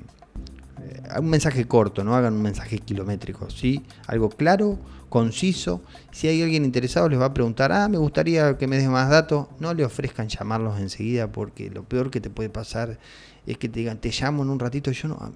un 1.17 1.29
mensaje 1.29 1.65
corto, 1.65 2.03
no 2.03 2.15
hagan 2.15 2.33
un 2.33 2.41
mensaje 2.41 2.77
kilométrico, 2.77 3.49
¿sí? 3.49 3.83
Algo 4.05 4.29
claro, 4.29 4.79
conciso. 5.09 5.81
Si 6.11 6.27
hay 6.27 6.41
alguien 6.41 6.63
interesado 6.63 7.09
les 7.09 7.19
va 7.19 7.25
a 7.25 7.33
preguntar, 7.33 7.71
ah, 7.71 7.89
me 7.89 7.97
gustaría 7.97 8.57
que 8.57 8.67
me 8.67 8.77
des 8.77 8.87
más 8.87 9.09
datos, 9.09 9.47
no 9.59 9.73
le 9.73 9.83
ofrezcan 9.83 10.29
llamarlos 10.29 10.79
enseguida 10.79 11.31
porque 11.31 11.69
lo 11.69 11.83
peor 11.83 12.11
que 12.11 12.21
te 12.21 12.29
puede 12.29 12.49
pasar 12.49 12.99
es 13.45 13.57
que 13.57 13.67
te 13.67 13.79
digan, 13.79 13.99
te 13.99 14.11
llamo 14.11 14.43
en 14.43 14.49
un 14.49 14.59
ratito, 14.59 14.91
yo 14.91 15.07
no, 15.07 15.33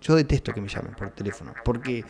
yo 0.00 0.16
detesto 0.16 0.52
que 0.52 0.60
me 0.60 0.68
llamen 0.68 0.94
por 0.94 1.10
teléfono, 1.10 1.54
porque 1.64 2.04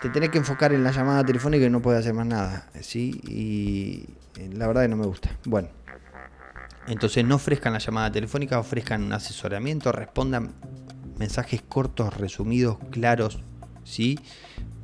te 0.00 0.08
tenés 0.08 0.30
que 0.30 0.38
enfocar 0.38 0.72
en 0.72 0.82
la 0.82 0.92
llamada 0.92 1.24
telefónica 1.24 1.66
y 1.66 1.70
no 1.70 1.82
puedes 1.82 2.00
hacer 2.00 2.14
más 2.14 2.26
nada, 2.26 2.68
¿sí? 2.80 3.20
Y 3.26 4.06
eh, 4.40 4.50
la 4.52 4.66
verdad 4.66 4.82
que 4.82 4.88
no 4.88 4.96
me 4.96 5.06
gusta. 5.06 5.30
Bueno, 5.44 5.68
entonces 6.86 7.24
no 7.24 7.36
ofrezcan 7.36 7.72
la 7.72 7.78
llamada 7.78 8.10
telefónica, 8.10 8.58
ofrezcan 8.58 9.02
un 9.02 9.12
asesoramiento, 9.12 9.92
respondan 9.92 10.52
mensajes 11.18 11.62
cortos, 11.62 12.16
resumidos, 12.16 12.78
claros, 12.90 13.40
¿sí? 13.84 14.18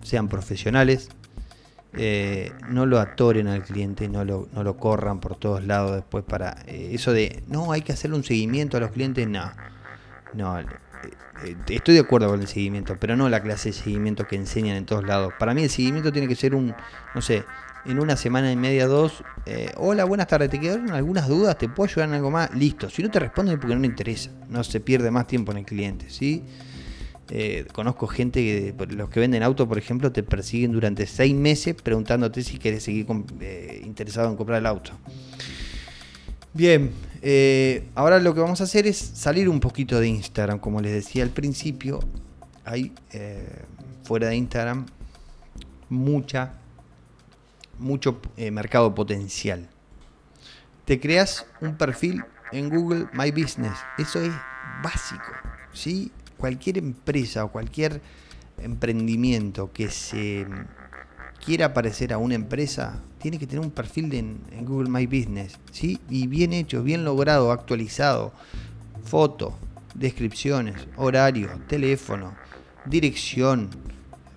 Sean 0.03 0.29
profesionales, 0.29 1.09
eh, 1.95 2.53
no 2.69 2.85
lo 2.85 3.01
atoren 3.01 3.49
al 3.49 3.63
cliente, 3.63 4.09
no 4.09 4.25
lo, 4.25 4.49
no 4.53 4.63
lo 4.63 4.77
corran 4.77 5.19
por 5.19 5.37
todos 5.37 5.65
lados 5.65 5.97
después 5.97 6.25
para... 6.25 6.63
Eh, 6.67 6.91
eso 6.93 7.13
de, 7.13 7.43
no, 7.49 7.73
hay 7.73 7.81
que 7.81 7.93
hacerle 7.93 8.17
un 8.17 8.25
seguimiento 8.25 8.77
a 8.77 8.81
los 8.81 8.91
clientes, 8.91 9.27
no. 9.27 9.51
No, 10.35 10.59
estoy 11.69 11.95
de 11.95 12.01
acuerdo 12.01 12.29
con 12.29 12.41
el 12.41 12.47
seguimiento, 12.47 12.97
pero 12.99 13.17
no 13.17 13.29
la 13.29 13.43
clase 13.43 13.71
de 13.71 13.73
seguimiento 13.75 14.27
que 14.27 14.37
enseñan 14.37 14.77
en 14.77 14.87
todos 14.87 15.05
lados. 15.05 15.33
Para 15.39 15.55
mí 15.55 15.63
el 15.63 15.71
seguimiento 15.71 16.13
tiene 16.13 16.29
que 16.29 16.37
ser 16.37 16.55
un, 16.55 16.75
no 17.15 17.21
sé, 17.21 17.45
en 17.85 18.01
una 18.01 18.17
semana 18.17 18.51
y 18.51 18.57
media, 18.57 18.87
dos, 18.87 19.23
eh, 19.47 19.71
hola, 19.77 20.05
buenas 20.05 20.27
tardes, 20.27 20.51
¿te 20.51 20.59
quedaron 20.59 20.91
algunas 20.91 21.29
dudas? 21.29 21.57
¿Te 21.57 21.69
puedo 21.69 21.89
ayudar 21.89 22.09
en 22.09 22.15
algo 22.17 22.31
más? 22.31 22.53
Listo, 22.55 22.91
si 22.91 23.03
no 23.03 23.11
te 23.11 23.21
responden 23.21 23.61
porque 23.61 23.75
no 23.75 23.81
le 23.81 23.87
interesa, 23.87 24.31
no 24.49 24.65
se 24.65 24.81
pierde 24.81 25.11
más 25.11 25.27
tiempo 25.27 25.53
en 25.53 25.59
el 25.59 25.65
cliente, 25.65 26.11
¿sí? 26.11 26.43
Eh, 27.29 27.67
conozco 27.73 28.07
gente 28.07 28.41
que, 28.41 28.87
los 28.95 29.09
que 29.09 29.21
venden 29.21 29.43
auto, 29.43 29.69
por 29.69 29.79
ejemplo, 29.79 30.13
te 30.13 30.23
persiguen 30.23 30.73
durante 30.73 31.07
seis 31.07 31.35
meses 31.35 31.75
preguntándote 31.75 32.43
si 32.43 32.59
quieres 32.59 32.85
seguir 32.85 33.07
interesado 33.85 34.31
en 34.31 34.37
comprar 34.37 34.59
el 34.59 34.67
auto. 34.67 34.93
Bien, 36.57 36.91
eh, 37.21 37.87
ahora 37.95 38.19
lo 38.19 38.33
que 38.33 38.41
vamos 38.41 38.63
a 38.63 38.65
hacer 38.65 38.87
es 38.87 38.97
salir 38.97 39.47
un 39.47 39.61
poquito 39.61 40.01
de 40.01 40.09
Instagram, 40.09 40.59
como 40.59 40.81
les 40.81 40.91
decía 40.91 41.23
al 41.23 41.29
principio. 41.29 42.01
Hay 42.65 42.95
eh, 43.13 43.63
fuera 44.05 44.29
de 44.29 44.37
Instagram 44.37 44.87
mucha, 45.91 46.55
mucho 47.79 48.23
eh, 48.39 48.51
mercado 48.51 48.95
potencial. 48.95 49.69
Te 50.87 50.99
creas 50.99 51.45
un 51.61 51.77
perfil 51.77 52.25
en 52.53 52.71
Google 52.71 53.09
My 53.13 53.31
Business. 53.33 53.77
Eso 53.99 54.23
es 54.23 54.33
básico. 54.83 55.31
¿sí? 55.75 56.11
Cualquier 56.39 56.79
empresa 56.79 57.45
o 57.45 57.53
cualquier 57.53 58.01
emprendimiento 58.63 59.71
que 59.75 59.91
se 59.91 60.47
quiera 61.45 61.67
aparecer 61.67 62.15
a 62.15 62.19
una 62.19 62.35
empresa, 62.35 63.03
tiene 63.27 63.41
que 63.41 63.49
tener 63.49 63.65
un 63.65 63.73
perfil 63.73 64.15
en, 64.15 64.65
Google 64.65 64.89
My 64.89 65.05
Business, 65.05 65.59
¿sí? 65.73 65.99
Y 66.09 66.29
bien 66.29 66.53
hecho, 66.53 66.85
bien 66.85 67.05
logrado, 67.05 67.51
actualizado. 67.51 68.33
Foto, 69.03 69.59
descripciones, 69.97 70.87
horario, 70.95 71.51
teléfono, 71.67 72.37
dirección, 72.85 73.69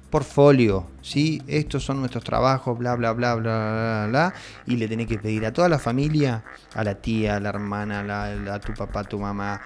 portfolio, 0.10 0.88
¿sí? 1.04 1.40
Estos 1.46 1.84
son 1.84 2.00
nuestros 2.00 2.24
trabajos, 2.24 2.80
bla, 2.80 2.96
bla, 2.96 3.12
bla, 3.12 3.36
bla, 3.36 3.52
bla, 3.52 4.06
bla, 4.10 4.34
y 4.66 4.78
le 4.78 4.88
tenés 4.88 5.06
que 5.06 5.20
pedir 5.20 5.46
a 5.46 5.54
toda 5.54 5.70
la 5.70 5.78
familia, 5.78 6.44
a 6.74 6.84
la 6.84 6.96
tía, 6.96 7.36
a 7.36 7.40
la 7.40 7.50
hermana, 7.50 8.00
a, 8.00 8.56
a 8.56 8.60
tu 8.60 8.74
papá, 8.74 9.02
a 9.02 9.04
tu 9.04 9.20
mamá, 9.20 9.62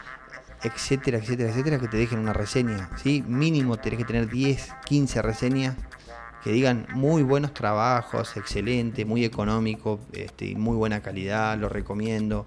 etcétera, 0.63 1.19
etcétera, 1.19 1.49
etcétera, 1.49 1.79
que 1.79 1.87
te 1.87 1.95
dejen 1.95 2.19
una 2.19 2.33
reseña, 2.33 2.89
¿sí? 3.01 3.23
Mínimo 3.25 3.77
tenés 3.77 3.99
que 3.99 4.05
tener 4.05 4.29
10, 4.29 4.69
15 4.83 5.21
reseñas 5.21 5.75
que 6.43 6.51
digan 6.51 6.87
muy 6.93 7.23
buenos 7.23 7.53
trabajos, 7.53 8.35
excelente, 8.35 9.05
muy 9.05 9.23
económico, 9.23 10.01
este, 10.11 10.55
muy 10.55 10.75
buena 10.75 10.99
calidad, 11.01 11.57
lo 11.57 11.69
recomiendo, 11.69 12.43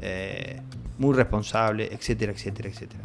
eh, 0.00 0.60
muy 0.98 1.14
responsable, 1.14 1.88
etcétera, 1.92 2.32
etcétera, 2.32 2.68
etcétera. 2.68 3.04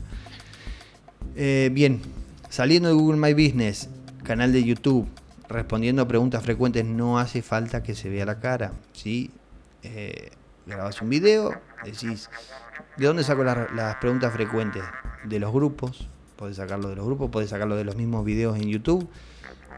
Eh, 1.35 1.69
bien, 1.71 2.01
saliendo 2.49 2.89
de 2.89 2.95
Google 2.95 3.17
My 3.17 3.33
Business, 3.33 3.87
canal 4.23 4.51
de 4.51 4.63
YouTube, 4.63 5.07
respondiendo 5.47 6.01
a 6.01 6.07
preguntas 6.07 6.41
frecuentes, 6.41 6.85
no 6.85 7.19
hace 7.19 7.43
falta 7.43 7.83
que 7.83 7.93
se 7.93 8.09
vea 8.09 8.25
la 8.25 8.39
cara, 8.39 8.71
¿sí? 8.93 9.29
Eh, 9.83 10.31
grabas 10.65 11.03
un 11.03 11.09
video, 11.09 11.53
decís, 11.85 12.31
¿de 12.97 13.05
dónde 13.05 13.23
saco 13.23 13.43
las, 13.43 13.95
preguntas 13.97 14.33
frecuentes? 14.33 14.83
De 15.23 15.39
los 15.39 15.53
grupos, 15.53 16.07
podés 16.35 16.57
sacarlo 16.57 16.89
de 16.89 16.95
los 16.95 17.05
grupos, 17.05 17.29
podés 17.29 17.51
sacarlo 17.51 17.75
de 17.75 17.83
los 17.83 17.95
mismos 17.95 18.25
videos 18.25 18.57
en 18.57 18.69
YouTube 18.69 19.07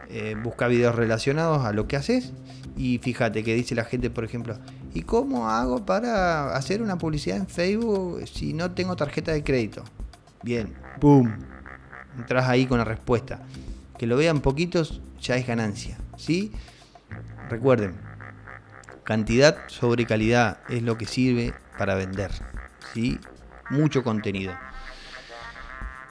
eh, 0.09 0.35
busca 0.41 0.67
videos 0.67 0.95
relacionados 0.95 1.65
a 1.65 1.71
lo 1.71 1.87
que 1.87 1.95
haces 1.95 2.33
y 2.75 2.99
fíjate 2.99 3.43
que 3.43 3.53
dice 3.55 3.75
la 3.75 3.85
gente, 3.85 4.09
por 4.09 4.23
ejemplo, 4.23 4.57
¿y 4.93 5.03
cómo 5.03 5.49
hago 5.49 5.85
para 5.85 6.55
hacer 6.55 6.81
una 6.81 6.97
publicidad 6.97 7.37
en 7.37 7.47
Facebook 7.47 8.27
si 8.27 8.53
no 8.53 8.71
tengo 8.71 8.95
tarjeta 8.95 9.31
de 9.31 9.43
crédito? 9.43 9.83
Bien, 10.41 10.73
¡pum! 10.99 11.31
Entras 12.17 12.47
ahí 12.47 12.65
con 12.65 12.79
la 12.79 12.83
respuesta. 12.83 13.41
Que 13.97 14.07
lo 14.07 14.17
vean 14.17 14.41
poquitos 14.41 15.01
ya 15.21 15.35
es 15.35 15.47
ganancia, 15.47 15.97
¿sí? 16.17 16.51
Recuerden, 17.49 17.95
cantidad 19.03 19.57
sobre 19.67 20.05
calidad 20.05 20.59
es 20.67 20.81
lo 20.81 20.97
que 20.97 21.05
sirve 21.05 21.53
para 21.77 21.95
vender, 21.95 22.31
¿sí? 22.93 23.19
Mucho 23.69 24.03
contenido. 24.03 24.53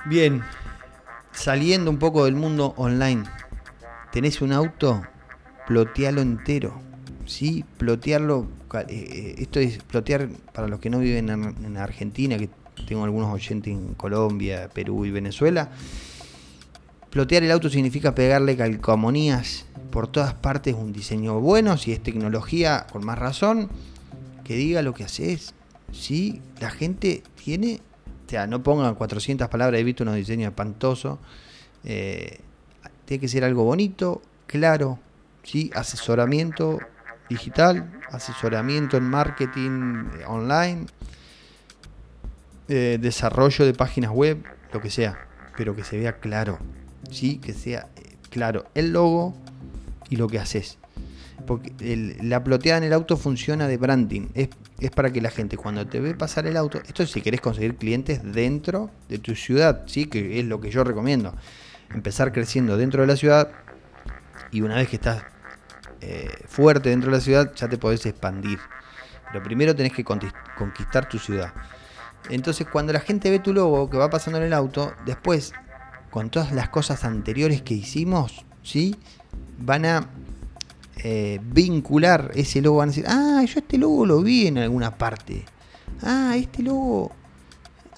Bien, 0.06 0.42
saliendo 1.32 1.90
un 1.90 1.98
poco 1.98 2.24
del 2.24 2.34
mundo 2.34 2.74
online, 2.76 3.24
tenés 4.12 4.40
un 4.42 4.52
auto, 4.52 5.02
plotealo 5.66 6.20
entero. 6.20 6.92
¿sí? 7.26 7.64
Plotearlo, 7.78 8.48
eh, 8.74 8.84
eh, 8.88 9.34
esto 9.38 9.58
es 9.60 9.78
plotear 9.82 10.28
para 10.52 10.68
los 10.68 10.80
que 10.80 10.90
no 10.90 10.98
viven 10.98 11.30
en, 11.30 11.76
Argentina, 11.76 12.36
que 12.38 12.50
tengo 12.86 13.04
algunos 13.04 13.32
oyentes 13.32 13.72
en 13.72 13.94
Colombia, 13.94 14.68
Perú 14.72 15.04
y 15.04 15.10
Venezuela. 15.10 15.70
Plotear 17.10 17.42
el 17.42 17.50
auto 17.50 17.68
significa 17.68 18.14
pegarle 18.14 18.56
calcomanías 18.56 19.66
por 19.90 20.08
todas 20.08 20.34
partes, 20.34 20.74
un 20.74 20.92
diseño 20.92 21.40
bueno, 21.40 21.76
si 21.76 21.92
es 21.92 22.02
tecnología, 22.02 22.86
con 22.90 23.04
más 23.04 23.18
razón, 23.18 23.68
que 24.44 24.54
diga 24.56 24.82
lo 24.82 24.94
que 24.94 25.04
haces. 25.04 25.54
¿sí? 25.92 26.40
La 26.60 26.70
gente 26.70 27.22
tiene, 27.42 27.80
o 28.26 28.30
sea, 28.30 28.46
no 28.46 28.62
pongan 28.62 28.94
400 28.94 29.48
palabras, 29.48 29.80
he 29.80 29.84
visto 29.84 30.04
unos 30.04 30.16
diseños 30.16 30.48
espantosos. 30.48 31.18
Eh, 31.84 32.40
tiene 33.12 33.20
que 33.20 33.28
ser 33.28 33.44
algo 33.44 33.64
bonito, 33.64 34.22
claro, 34.46 34.98
¿sí? 35.42 35.70
asesoramiento 35.74 36.80
digital, 37.28 37.92
asesoramiento 38.10 38.96
en 38.96 39.04
marketing 39.04 40.06
eh, 40.18 40.24
online, 40.26 40.86
eh, 42.68 42.96
desarrollo 42.98 43.66
de 43.66 43.74
páginas 43.74 44.12
web, 44.12 44.42
lo 44.72 44.80
que 44.80 44.88
sea, 44.88 45.18
pero 45.58 45.76
que 45.76 45.84
se 45.84 45.98
vea 45.98 46.20
claro, 46.20 46.58
¿sí? 47.10 47.36
que 47.36 47.52
sea 47.52 47.88
eh, 47.96 48.16
claro 48.30 48.64
el 48.74 48.94
logo 48.94 49.34
y 50.08 50.16
lo 50.16 50.26
que 50.26 50.38
haces. 50.38 50.78
Porque 51.46 52.16
la 52.22 52.42
ploteada 52.42 52.78
en 52.78 52.84
el 52.84 52.94
auto 52.94 53.18
funciona 53.18 53.68
de 53.68 53.76
branding. 53.76 54.28
Es, 54.32 54.48
para 54.94 55.12
que 55.12 55.20
la 55.20 55.30
gente 55.30 55.58
cuando 55.58 55.86
te 55.86 56.00
ve 56.00 56.14
pasar 56.14 56.46
el 56.46 56.56
auto, 56.56 56.80
esto 56.86 57.02
es 57.02 57.10
si 57.10 57.20
querés 57.20 57.42
conseguir 57.42 57.76
clientes 57.76 58.22
dentro 58.24 58.90
de 59.10 59.18
tu 59.18 59.34
ciudad, 59.34 59.82
¿sí? 59.86 60.06
que 60.06 60.40
es 60.40 60.46
lo 60.46 60.62
que 60.62 60.70
yo 60.70 60.82
recomiendo. 60.82 61.34
Empezar 61.94 62.32
creciendo 62.32 62.76
dentro 62.76 63.02
de 63.02 63.06
la 63.06 63.16
ciudad 63.16 63.50
y 64.50 64.62
una 64.62 64.76
vez 64.76 64.88
que 64.88 64.96
estás 64.96 65.22
eh, 66.00 66.44
fuerte 66.46 66.90
dentro 66.90 67.10
de 67.10 67.18
la 67.18 67.22
ciudad 67.22 67.52
ya 67.54 67.68
te 67.68 67.78
podés 67.78 68.04
expandir. 68.06 68.58
Pero 69.30 69.42
primero 69.42 69.74
tenés 69.74 69.92
que 69.92 70.04
conquistar 70.04 71.08
tu 71.08 71.18
ciudad. 71.18 71.52
Entonces 72.28 72.66
cuando 72.66 72.92
la 72.92 73.00
gente 73.00 73.30
ve 73.30 73.38
tu 73.38 73.52
logo 73.52 73.88
que 73.88 73.96
va 73.96 74.10
pasando 74.10 74.38
en 74.38 74.44
el 74.44 74.52
auto, 74.52 74.94
después 75.06 75.52
con 76.10 76.30
todas 76.30 76.52
las 76.52 76.68
cosas 76.68 77.04
anteriores 77.04 77.62
que 77.62 77.74
hicimos, 77.74 78.44
¿sí? 78.62 78.96
van 79.58 79.84
a 79.86 80.08
eh, 80.96 81.40
vincular 81.42 82.30
ese 82.34 82.60
logo, 82.60 82.78
van 82.78 82.88
a 82.88 82.92
decir, 82.92 83.04
ah, 83.08 83.42
yo 83.46 83.60
este 83.60 83.78
logo 83.78 84.06
lo 84.06 84.22
vi 84.22 84.46
en 84.46 84.58
alguna 84.58 84.96
parte. 84.96 85.44
Ah, 86.02 86.34
este 86.36 86.62
logo... 86.62 87.12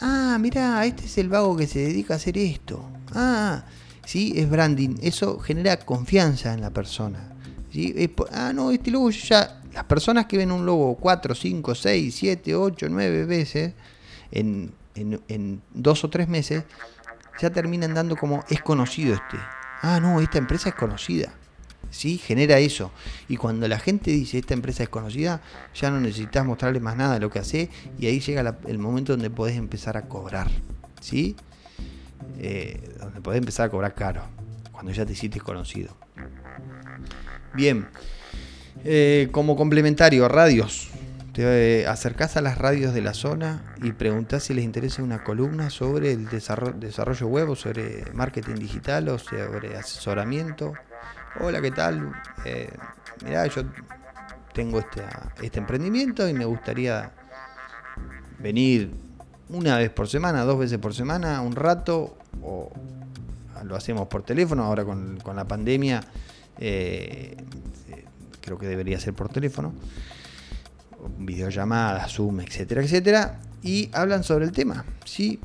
Ah, 0.01 0.37
mira, 0.41 0.85
este 0.85 1.07
es 1.07 1.19
el 1.19 1.29
vago 1.29 1.57
que 1.57 1.67
se 1.67 1.81
dedica 1.81 2.15
a 2.15 2.17
hacer 2.17 2.37
esto. 2.37 2.89
Ah, 3.15 3.65
sí, 4.05 4.33
es 4.37 4.49
branding. 4.49 4.97
Eso 5.03 5.39
genera 5.39 5.79
confianza 5.79 6.55
en 6.55 6.61
la 6.61 6.71
persona. 6.71 7.33
¿sí? 7.73 7.95
ah, 8.33 8.53
no, 8.55 8.71
este 8.71 8.91
logo 8.91 9.11
ya... 9.11 9.61
Las 9.73 9.85
personas 9.85 10.27
que 10.27 10.37
ven 10.37 10.53
un 10.53 10.65
logo 10.65 10.95
4, 10.95 11.35
5, 11.35 11.75
6, 11.75 12.15
7, 12.15 12.55
8, 12.55 12.87
9 12.89 13.25
veces 13.25 13.73
en, 14.31 14.73
en, 14.95 15.63
dos 15.73 16.05
o 16.05 16.11
tres 16.11 16.29
meses, 16.29 16.65
ya 17.41 17.51
terminan 17.51 17.93
dando 17.93 18.17
como 18.17 18.45
es 18.49 18.63
conocido 18.63 19.15
este. 19.15 19.37
Ah, 19.83 19.99
no, 20.01 20.21
esta 20.21 20.39
empresa 20.39 20.69
es 20.69 20.75
conocida. 20.77 21.33
¿sí? 21.91 22.19
Genera 22.19 22.59
eso. 22.59 22.91
Y 23.29 23.37
cuando 23.37 23.69
la 23.69 23.79
gente 23.79 24.11
dice 24.11 24.39
esta 24.39 24.55
empresa 24.55 24.83
es 24.83 24.89
conocida, 24.89 25.41
ya 25.75 25.91
no 25.91 26.01
necesitas 26.01 26.45
mostrarle 26.45 26.81
más 26.81 26.97
nada 26.97 27.15
de 27.15 27.21
lo 27.21 27.31
que 27.31 27.39
hace 27.39 27.71
y 27.99 28.07
ahí 28.07 28.21
llega 28.21 28.57
el 28.67 28.79
momento 28.79 29.13
donde 29.13 29.31
podés 29.31 29.57
empezar 29.57 29.97
a 29.97 30.03
cobrar, 30.03 30.51
¿sí? 31.01 31.37
Eh, 32.47 32.79
donde 33.01 33.23
podés 33.23 33.39
empezar 33.39 33.67
a 33.67 33.71
cobrar 33.71 33.95
caro, 33.95 34.23
cuando 34.71 34.93
ya 34.93 35.07
te 35.07 35.13
hiciste 35.13 35.41
conocido. 35.41 35.97
Bien, 37.55 37.89
eh, 38.85 39.29
como 39.33 39.57
complementario, 39.57 40.29
radios. 40.29 40.91
Te 41.33 41.81
eh, 41.81 41.87
acercás 41.87 42.37
a 42.37 42.43
las 42.43 42.59
radios 42.59 42.93
de 42.93 43.01
la 43.01 43.15
zona 43.15 43.75
y 43.83 43.93
preguntás 43.93 44.43
si 44.43 44.53
les 44.53 44.63
interesa 44.63 45.03
una 45.03 45.25
columna 45.25 45.71
sobre 45.71 46.13
el 46.13 46.29
desarrollo, 46.29 47.27
web 47.29 47.49
o 47.49 47.57
sobre 47.57 48.05
marketing 48.13 48.57
digital 48.57 49.09
o 49.09 49.19
sobre 49.19 49.77
asesoramiento 49.77 50.75
hola, 51.41 51.63
¿qué 51.63 51.71
tal? 51.71 52.13
Eh, 52.45 52.71
mirá, 53.25 53.47
yo 53.47 53.63
tengo 54.53 54.81
este, 54.81 55.03
este 55.43 55.59
emprendimiento 55.59 56.29
y 56.29 56.35
me 56.35 56.45
gustaría 56.45 57.11
venir 58.39 59.04
una 59.49 59.79
vez 59.79 59.91
por 59.91 60.09
semana, 60.09 60.45
dos 60.45 60.59
veces 60.59 60.79
por 60.79 60.95
semana, 60.95 61.41
un 61.41 61.55
rato, 61.55 62.17
o 62.43 62.71
lo 63.65 63.77
hacemos 63.77 64.09
por 64.09 64.23
teléfono, 64.23 64.65
ahora 64.65 64.85
con, 64.85 65.19
la 65.35 65.45
pandemia 65.47 66.01
eh, 66.59 67.37
creo 68.41 68.59
que 68.59 68.67
debería 68.67 68.99
ser 69.01 69.15
por 69.15 69.29
teléfono, 69.29 69.73
videollamadas, 71.19 72.13
Zoom, 72.13 72.41
etcétera, 72.41 72.83
etcétera, 72.83 73.41
y 73.63 73.91
hablan 73.93 74.25
sobre 74.25 74.45
el 74.45 74.53
tema, 74.53 74.85
¿sí? 75.05 75.41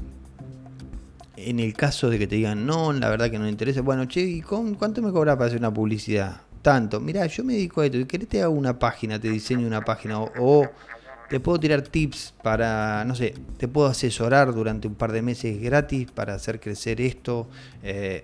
en 1.48 1.60
el 1.60 1.74
caso 1.74 2.10
de 2.10 2.20
que 2.20 2.28
te 2.28 2.36
digan, 2.36 2.66
no, 2.66 2.92
la 2.92 3.10
verdad 3.10 3.30
que 3.32 3.38
no 3.38 3.46
me 3.46 3.50
interesa, 3.50 3.82
bueno, 3.82 4.06
che, 4.06 4.22
¿y 4.22 4.42
cuánto 4.42 5.02
me 5.02 5.12
cobras 5.12 5.38
para 5.38 5.48
hacer 5.48 5.60
una 5.60 5.74
publicidad? 5.74 6.42
Tanto, 6.62 7.00
mira, 7.00 7.26
yo 7.28 7.46
me 7.46 7.54
dedico 7.54 7.82
a 7.82 7.86
esto, 7.86 8.06
querés 8.06 8.28
te 8.28 8.42
hago 8.42 8.54
una 8.54 8.78
página, 8.78 9.20
te 9.20 9.30
diseño 9.30 9.66
una 9.66 9.82
página, 9.82 10.20
o, 10.20 10.68
te 11.30 11.40
puedo 11.40 11.60
tirar 11.60 11.84
tips 11.84 12.34
para, 12.42 13.06
no 13.06 13.16
sé, 13.16 13.36
te 13.58 13.68
puedo 13.68 13.88
asesorar 13.88 14.54
durante 14.54 14.88
un 14.88 14.96
par 14.96 15.12
de 15.12 15.22
meses 15.22 15.62
gratis 15.62 16.10
para 16.12 16.34
hacer 16.34 16.60
crecer 16.60 17.00
esto, 17.00 17.48
eh, 17.84 18.24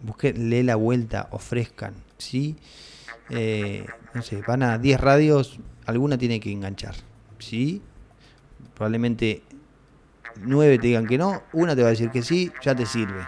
busque, 0.00 0.32
lee 0.32 0.62
la 0.62 0.76
vuelta, 0.76 1.28
ofrezcan, 1.32 1.94
¿sí? 2.16 2.56
Eh, 3.28 3.86
no 4.14 4.22
sé, 4.22 4.42
van 4.42 4.62
a 4.62 4.78
10 4.78 5.00
radios, 5.00 5.58
alguna 5.84 6.16
tiene 6.16 6.38
que 6.38 6.52
enganchar, 6.52 6.94
¿sí? 7.40 7.82
Probablemente 8.74 9.42
nueve 10.42 10.78
te 10.78 10.86
digan 10.86 11.06
que 11.06 11.18
no, 11.18 11.42
una 11.52 11.74
te 11.74 11.82
va 11.82 11.88
a 11.88 11.90
decir 11.90 12.10
que 12.10 12.22
sí, 12.22 12.52
ya 12.62 12.74
te 12.74 12.86
sirve. 12.86 13.26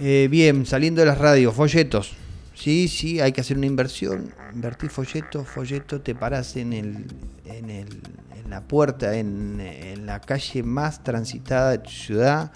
Eh, 0.00 0.28
bien, 0.30 0.64
saliendo 0.64 1.02
de 1.02 1.06
las 1.06 1.18
radios, 1.18 1.54
folletos. 1.54 2.16
Sí, 2.58 2.88
sí, 2.88 3.20
hay 3.20 3.30
que 3.30 3.40
hacer 3.40 3.56
una 3.56 3.66
inversión. 3.66 4.34
Invertir 4.52 4.90
folletos, 4.90 5.46
folleto, 5.46 6.00
te 6.00 6.16
paras 6.16 6.56
en, 6.56 6.72
el, 6.72 7.06
en, 7.44 7.70
el, 7.70 8.02
en 8.34 8.50
la 8.50 8.62
puerta, 8.62 9.14
en, 9.16 9.60
en 9.60 10.06
la 10.06 10.20
calle 10.20 10.64
más 10.64 11.04
transitada 11.04 11.70
de 11.70 11.78
tu 11.78 11.90
ciudad. 11.90 12.50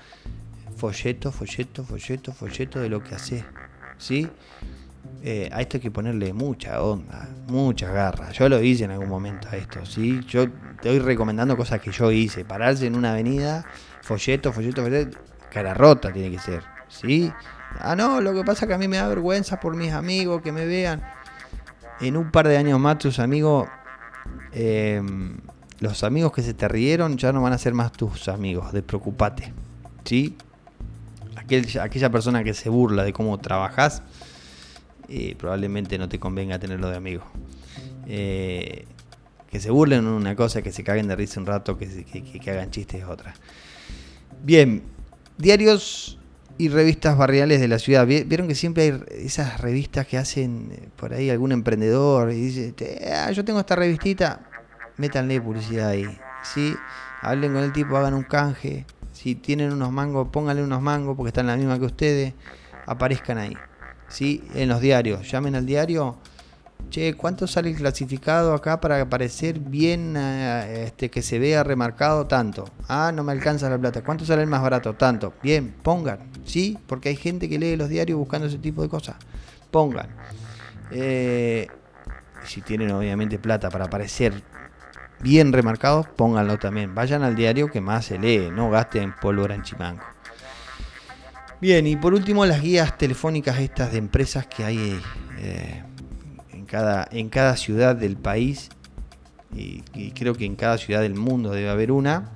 Folleto, 0.76 1.30
folleto, 1.30 1.84
folleto, 1.84 2.32
folleto 2.32 2.80
de 2.80 2.88
lo 2.88 3.00
que 3.00 3.14
haces. 3.14 3.44
¿Sí? 3.96 4.28
Eh, 5.22 5.48
a 5.52 5.60
esto 5.60 5.76
hay 5.76 5.80
que 5.80 5.92
ponerle 5.92 6.32
mucha 6.32 6.82
onda, 6.82 7.28
mucha 7.46 7.92
garra. 7.92 8.32
Yo 8.32 8.48
lo 8.48 8.60
hice 8.60 8.82
en 8.82 8.90
algún 8.90 9.08
momento 9.08 9.46
a 9.52 9.56
esto, 9.56 9.86
¿sí? 9.86 10.20
Yo 10.26 10.50
te 10.80 10.88
voy 10.88 10.98
recomendando 10.98 11.56
cosas 11.56 11.80
que 11.80 11.92
yo 11.92 12.10
hice. 12.10 12.44
Pararse 12.44 12.88
en 12.88 12.96
una 12.96 13.12
avenida, 13.12 13.64
folleto, 14.00 14.52
folleto, 14.52 14.82
folleto, 14.82 15.16
cara 15.48 15.74
rota 15.74 16.12
tiene 16.12 16.32
que 16.32 16.40
ser, 16.40 16.64
¿sí? 16.88 17.32
Ah, 17.80 17.96
no, 17.96 18.20
lo 18.20 18.34
que 18.34 18.44
pasa 18.44 18.64
es 18.64 18.68
que 18.68 18.74
a 18.74 18.78
mí 18.78 18.88
me 18.88 18.96
da 18.96 19.08
vergüenza 19.08 19.60
por 19.60 19.76
mis 19.76 19.92
amigos 19.92 20.42
que 20.42 20.52
me 20.52 20.66
vean. 20.66 21.02
En 22.00 22.16
un 22.16 22.30
par 22.30 22.48
de 22.48 22.56
años 22.56 22.78
más 22.80 22.98
tus 22.98 23.18
amigos, 23.18 23.68
em, 24.52 25.38
los 25.80 26.04
amigos 26.04 26.32
que 26.32 26.42
se 26.42 26.54
te 26.54 26.68
rieron 26.68 27.16
ya 27.16 27.32
no 27.32 27.42
van 27.42 27.52
a 27.52 27.58
ser 27.58 27.74
más 27.74 27.92
tus 27.92 28.28
amigos, 28.28 28.72
despreocupate, 28.72 29.52
¿sí? 30.04 30.36
aquella 31.80 32.10
persona 32.10 32.44
que 32.44 32.54
se 32.54 32.70
burla 32.70 33.02
de 33.02 33.12
cómo 33.12 33.38
trabajas 33.38 34.02
probablemente 35.36 35.98
no 35.98 36.08
te 36.08 36.18
convenga 36.18 36.58
tenerlo 36.58 36.88
de 36.88 36.96
amigo. 36.96 37.22
Eh, 38.06 38.86
que 39.50 39.60
se 39.60 39.70
burlen 39.70 40.06
una 40.06 40.34
cosa, 40.34 40.62
que 40.62 40.72
se 40.72 40.82
caguen 40.82 41.08
de 41.08 41.16
risa 41.16 41.38
un 41.38 41.46
rato, 41.46 41.76
que, 41.76 41.86
que, 42.04 42.50
hagan 42.50 42.70
chistes 42.70 43.04
otra. 43.04 43.34
Bien, 44.42 44.82
diarios 45.36 46.18
y 46.58 46.68
revistas 46.68 47.16
barriales 47.16 47.60
de 47.60 47.68
la 47.68 47.78
ciudad. 47.78 48.06
Vieron 48.06 48.48
que 48.48 48.54
siempre 48.54 48.84
hay 48.84 49.02
esas 49.24 49.60
revistas 49.60 50.06
que 50.06 50.18
hacen 50.18 50.70
eh, 50.72 50.88
por 50.96 51.12
ahí 51.12 51.30
algún 51.30 51.52
emprendedor 51.52 52.32
y 52.32 52.40
dice, 52.40 52.74
ah, 53.14 53.30
yo 53.30 53.44
tengo 53.44 53.60
esta 53.60 53.76
revistita, 53.76 54.40
métanle 54.96 55.40
publicidad 55.40 55.88
ahí. 55.88 56.06
¿sí? 56.42 56.74
Hablen 57.20 57.54
con 57.54 57.62
el 57.62 57.72
tipo, 57.72 57.96
hagan 57.96 58.14
un 58.14 58.24
canje. 58.24 58.86
Si 59.12 59.34
tienen 59.34 59.72
unos 59.72 59.92
mangos, 59.92 60.28
pónganle 60.28 60.62
unos 60.62 60.82
mangos 60.82 61.16
porque 61.16 61.28
están 61.28 61.46
la 61.46 61.56
misma 61.56 61.78
que 61.78 61.86
ustedes. 61.86 62.34
Aparezcan 62.86 63.38
ahí. 63.38 63.56
¿sí? 64.12 64.44
en 64.54 64.68
los 64.68 64.80
diarios. 64.80 65.30
Llamen 65.30 65.54
al 65.54 65.66
diario. 65.66 66.18
Che, 66.90 67.14
¿cuánto 67.14 67.46
sale 67.46 67.70
el 67.70 67.76
clasificado 67.76 68.52
acá 68.52 68.80
para 68.80 69.00
aparecer 69.00 69.58
bien, 69.58 70.14
eh, 70.16 70.84
este, 70.86 71.10
que 71.10 71.22
se 71.22 71.38
vea 71.38 71.64
remarcado 71.64 72.26
tanto? 72.26 72.66
Ah, 72.88 73.12
no 73.14 73.24
me 73.24 73.32
alcanza 73.32 73.70
la 73.70 73.78
plata. 73.78 74.02
¿Cuánto 74.04 74.24
sale 74.26 74.42
el 74.42 74.48
más 74.48 74.62
barato? 74.62 74.94
Tanto. 74.94 75.32
Bien, 75.42 75.74
pongan, 75.82 76.18
¿sí? 76.44 76.78
Porque 76.86 77.08
hay 77.08 77.16
gente 77.16 77.48
que 77.48 77.58
lee 77.58 77.76
los 77.76 77.88
diarios 77.88 78.18
buscando 78.18 78.46
ese 78.46 78.58
tipo 78.58 78.82
de 78.82 78.88
cosas. 78.88 79.16
Pongan. 79.70 80.08
Eh, 80.90 81.66
si 82.44 82.60
tienen 82.60 82.90
obviamente 82.90 83.38
plata 83.38 83.70
para 83.70 83.86
aparecer 83.86 84.42
bien 85.20 85.52
remarcados, 85.52 86.06
pónganlo 86.08 86.58
también. 86.58 86.94
Vayan 86.94 87.22
al 87.22 87.34
diario 87.34 87.70
que 87.70 87.80
más 87.80 88.06
se 88.06 88.18
lee, 88.18 88.50
no 88.52 88.70
gasten 88.70 89.14
pólvora 89.20 89.54
en 89.54 89.62
chimango. 89.62 90.02
Bien, 91.60 91.86
y 91.86 91.94
por 91.94 92.12
último 92.12 92.44
las 92.44 92.60
guías 92.60 92.98
telefónicas 92.98 93.60
estas 93.60 93.92
de 93.92 93.98
empresas 93.98 94.46
que 94.46 94.64
hay 94.64 95.00
eh, 95.38 95.84
en 97.10 97.28
cada 97.28 97.56
ciudad 97.56 97.94
del 97.96 98.16
país 98.16 98.70
y, 99.54 99.82
creo 100.12 100.34
que 100.34 100.46
en 100.46 100.56
cada 100.56 100.78
ciudad 100.78 101.02
del 101.02 101.14
mundo 101.14 101.50
debe 101.50 101.68
haber 101.68 101.92
una. 101.92 102.30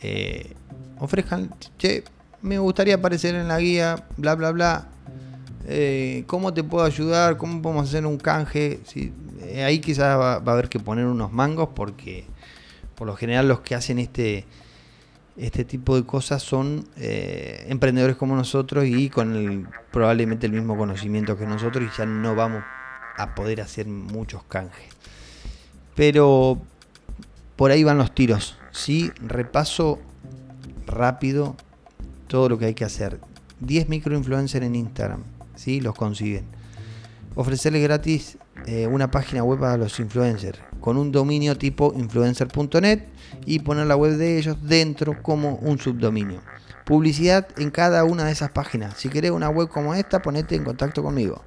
Eh, 0.00 0.54
ofrezcan, 0.98 1.50
che, 1.78 2.04
me 2.40 2.58
gustaría 2.58 2.94
aparecer 2.94 3.34
en 3.34 3.48
la 3.48 3.58
guía, 3.58 4.06
bla, 4.16 4.34
bla, 4.34 4.50
bla. 4.52 4.88
Eh, 5.66 6.24
¿Cómo 6.26 6.54
te 6.54 6.64
puedo 6.64 6.84
ayudar? 6.84 7.36
¿Cómo 7.36 7.60
podemos 7.60 7.88
hacer 7.88 8.06
un 8.06 8.18
canje? 8.18 8.80
ahí 9.64 9.80
quizás 9.80 10.18
va, 10.18 10.34
a 10.34 10.36
haber 10.36 10.68
que 10.68 10.78
poner 10.78 11.04
unos 11.04 11.30
mangos 11.32 11.70
porque 11.74 12.24
por 12.94 13.06
lo 13.06 13.16
general 13.16 13.48
los 13.48 13.60
que 13.60 13.74
hacen 13.74 13.98
este 13.98 14.46
este 15.36 15.64
tipo 15.64 15.96
de 15.96 16.04
cosas 16.04 16.42
son 16.42 16.86
eh, 16.96 17.66
emprendedores 17.68 18.16
como 18.16 18.36
nosotros 18.36 18.84
y 18.86 19.10
con 19.10 19.68
probablemente 19.90 20.46
el 20.46 20.52
mismo 20.52 20.76
conocimiento 20.76 21.36
que 21.36 21.46
nosotros 21.46 21.84
y 21.84 21.98
ya 21.98 22.06
no 22.06 22.34
vamos 22.34 22.62
a 23.16 23.34
poder 23.34 23.60
hacer 23.60 23.86
muchos 23.86 24.42
canjes. 24.44 24.86
Pero 25.94 26.60
por 27.56 27.70
ahí 27.70 27.84
van 27.84 27.98
los 27.98 28.14
tiros. 28.14 28.56
¿sí? 28.70 29.10
Repaso 29.20 29.98
rápido 30.86 31.56
todo 32.28 32.48
lo 32.48 32.58
que 32.58 32.66
hay 32.66 32.74
que 32.74 32.84
hacer. 32.84 33.20
10 33.60 33.88
microinfluencers 33.88 34.64
en 34.64 34.74
Instagram. 34.74 35.22
¿sí? 35.54 35.80
Los 35.80 35.94
consiguen. 35.94 36.46
ofrecerles 37.34 37.82
gratis 37.82 38.38
eh, 38.66 38.86
una 38.86 39.10
página 39.10 39.42
web 39.42 39.64
a 39.64 39.76
los 39.76 39.98
influencers 39.98 40.58
con 40.82 40.98
un 40.98 41.10
dominio 41.10 41.56
tipo 41.56 41.94
influencer.net 41.96 43.04
y 43.46 43.60
poner 43.60 43.86
la 43.86 43.96
web 43.96 44.16
de 44.16 44.38
ellos 44.38 44.56
dentro 44.62 45.22
como 45.22 45.54
un 45.56 45.78
subdominio. 45.78 46.42
Publicidad 46.84 47.48
en 47.56 47.70
cada 47.70 48.04
una 48.04 48.24
de 48.24 48.32
esas 48.32 48.50
páginas. 48.50 48.98
Si 48.98 49.08
querés 49.08 49.30
una 49.30 49.48
web 49.48 49.68
como 49.68 49.94
esta, 49.94 50.20
ponete 50.20 50.56
en 50.56 50.64
contacto 50.64 51.02
conmigo. 51.02 51.42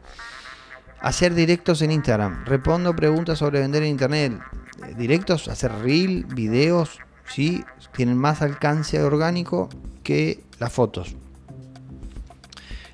Hacer 1.02 1.36
directos 1.36 1.82
en 1.82 1.92
Instagram. 1.92 2.46
Respondo 2.46 2.96
preguntas 2.96 3.40
sobre 3.40 3.60
vender 3.60 3.84
en 3.84 3.90
internet. 3.90 4.40
Eh, 4.88 4.96
directos, 4.98 5.48
hacer 5.48 5.72
reel, 5.72 6.26
videos, 6.26 7.00
¿sí? 7.28 7.64
tienen 7.96 8.18
más 8.18 8.42
alcance 8.42 9.02
orgánico 9.02 9.70
que 10.04 10.44
las 10.60 10.72
fotos. 10.72 11.16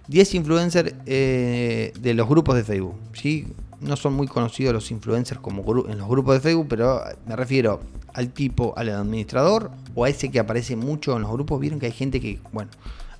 10 0.08 0.36
influencers 0.36 0.94
eh, 1.06 1.94
de 2.00 2.14
los 2.14 2.28
grupos 2.28 2.56
de 2.56 2.64
Facebook. 2.64 2.96
¿sí? 3.14 3.48
No 3.80 3.96
son 3.96 4.14
muy 4.14 4.28
conocidos 4.28 4.74
los 4.74 4.92
influencers 4.92 5.40
como 5.40 5.64
en 5.88 5.98
los 5.98 6.08
grupos 6.08 6.36
de 6.36 6.42
Facebook, 6.42 6.68
pero 6.70 7.02
me 7.26 7.36
refiero 7.36 7.80
al 8.14 8.32
tipo, 8.32 8.74
al 8.78 8.90
administrador 8.90 9.72
o 9.96 10.06
a 10.06 10.10
ese 10.10 10.30
que 10.30 10.40
aparece 10.40 10.76
mucho 10.76 11.16
en 11.16 11.22
los 11.22 11.32
grupos. 11.32 11.60
Vieron 11.60 11.80
que 11.80 11.88
hay 11.88 11.92
gente 11.92 12.20
que, 12.20 12.40
bueno, 12.52 12.72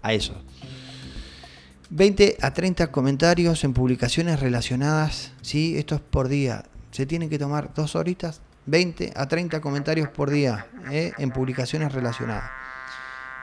a 0.02 0.14
eso. 0.14 0.34
20 1.94 2.38
a 2.40 2.54
30 2.54 2.88
comentarios 2.88 3.66
en 3.66 3.74
publicaciones 3.74 4.40
relacionadas. 4.40 5.34
¿sí? 5.42 5.78
Esto 5.78 5.96
es 5.96 6.02
por 6.02 6.30
día. 6.30 6.64
Se 6.92 7.06
tienen 7.06 7.30
que 7.30 7.38
tomar 7.38 7.74
dos 7.74 7.96
horitas. 7.96 8.42
20 8.66 9.12
a 9.14 9.28
30 9.28 9.60
comentarios 9.60 10.08
por 10.08 10.30
día 10.30 10.68
¿eh? 10.90 11.12
en 11.18 11.32
publicaciones 11.32 11.92
relacionadas. 11.92 12.50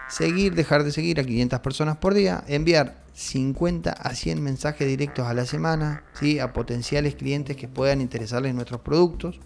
Seguir, 0.09 0.55
dejar 0.55 0.83
de 0.85 0.93
seguir 0.93 1.21
a 1.21 1.25
500 1.25 1.61
personas 1.61 1.99
por 1.99 2.15
día. 2.15 2.43
Enviar 2.47 2.97
50 3.13 3.93
a 3.93 4.15
100 4.15 4.43
mensajes 4.43 4.89
directos 4.89 5.27
a 5.27 5.35
la 5.35 5.45
semana 5.45 6.05
¿sí? 6.19 6.39
a 6.39 6.55
potenciales 6.55 7.17
clientes 7.17 7.55
que 7.55 7.69
puedan 7.69 8.01
interesarles 8.01 8.55
nuestros 8.55 8.81
productos 8.81 9.39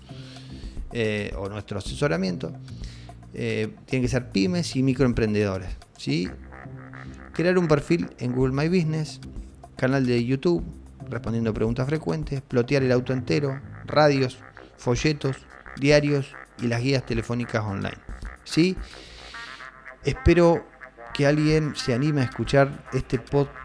eh, 0.93 1.35
o 1.37 1.49
nuestro 1.49 1.79
asesoramiento. 1.79 2.53
Eh, 3.35 3.75
tienen 3.87 4.05
que 4.05 4.11
ser 4.11 4.31
pymes 4.31 4.77
y 4.77 4.85
microemprendedores. 4.85 5.71
¿sí? 5.97 6.31
Crear 7.33 7.59
un 7.59 7.69
perfil 7.69 8.11
en 8.19 8.33
Google 8.33 8.53
My 8.53 8.69
Business, 8.69 9.21
canal 9.77 10.07
de 10.07 10.25
YouTube, 10.25 10.65
respondiendo 11.09 11.55
preguntas 11.55 11.87
frecuentes, 11.87 12.43
plotear 12.43 12.83
el 12.83 12.93
auto 12.93 13.13
entero, 13.13 13.61
radios, 13.87 14.39
folletos, 14.77 15.37
diarios 15.77 16.35
y 16.61 16.67
las 16.67 16.83
guías 16.83 17.07
telefónicas 17.07 17.65
online. 17.65 17.99
¿sí? 18.45 18.77
Espero 20.05 20.67
que 21.15 21.27
alguien 21.27 21.75
se 21.75 21.95
anime 21.95 22.23
a 22.23 22.25
escuchar 22.25 22.85
este 22.93 23.19
podcast 23.19 23.63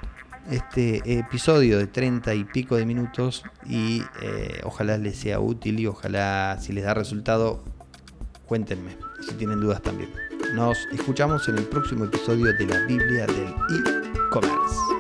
este 0.49 1.19
episodio 1.19 1.77
de 1.77 1.88
30 1.88 2.34
y 2.34 2.43
pico 2.45 2.75
de 2.75 2.86
minutos 2.86 3.43
y 3.65 4.01
eh, 4.21 4.62
ojalá 4.63 4.97
les 4.97 5.17
sea 5.17 5.39
útil 5.39 5.80
y 5.80 5.88
ojalá 5.88 6.58
si 6.60 6.73
les 6.73 6.86
da 6.86 6.93
resultado, 6.93 7.63
cuéntenme 8.45 8.97
si 9.19 9.36
tienen 9.36 9.60
dudas 9.60 9.82
también. 9.82 10.27
Nos 10.58 10.88
escuchamos 10.91 11.48
en 11.50 11.60
el 11.60 11.65
próximo 11.65 12.06
episodio 12.06 12.52
de 12.52 12.65
la 12.65 12.80
Biblia 12.88 13.28
del 13.28 13.50
e-commerce. 13.76 14.97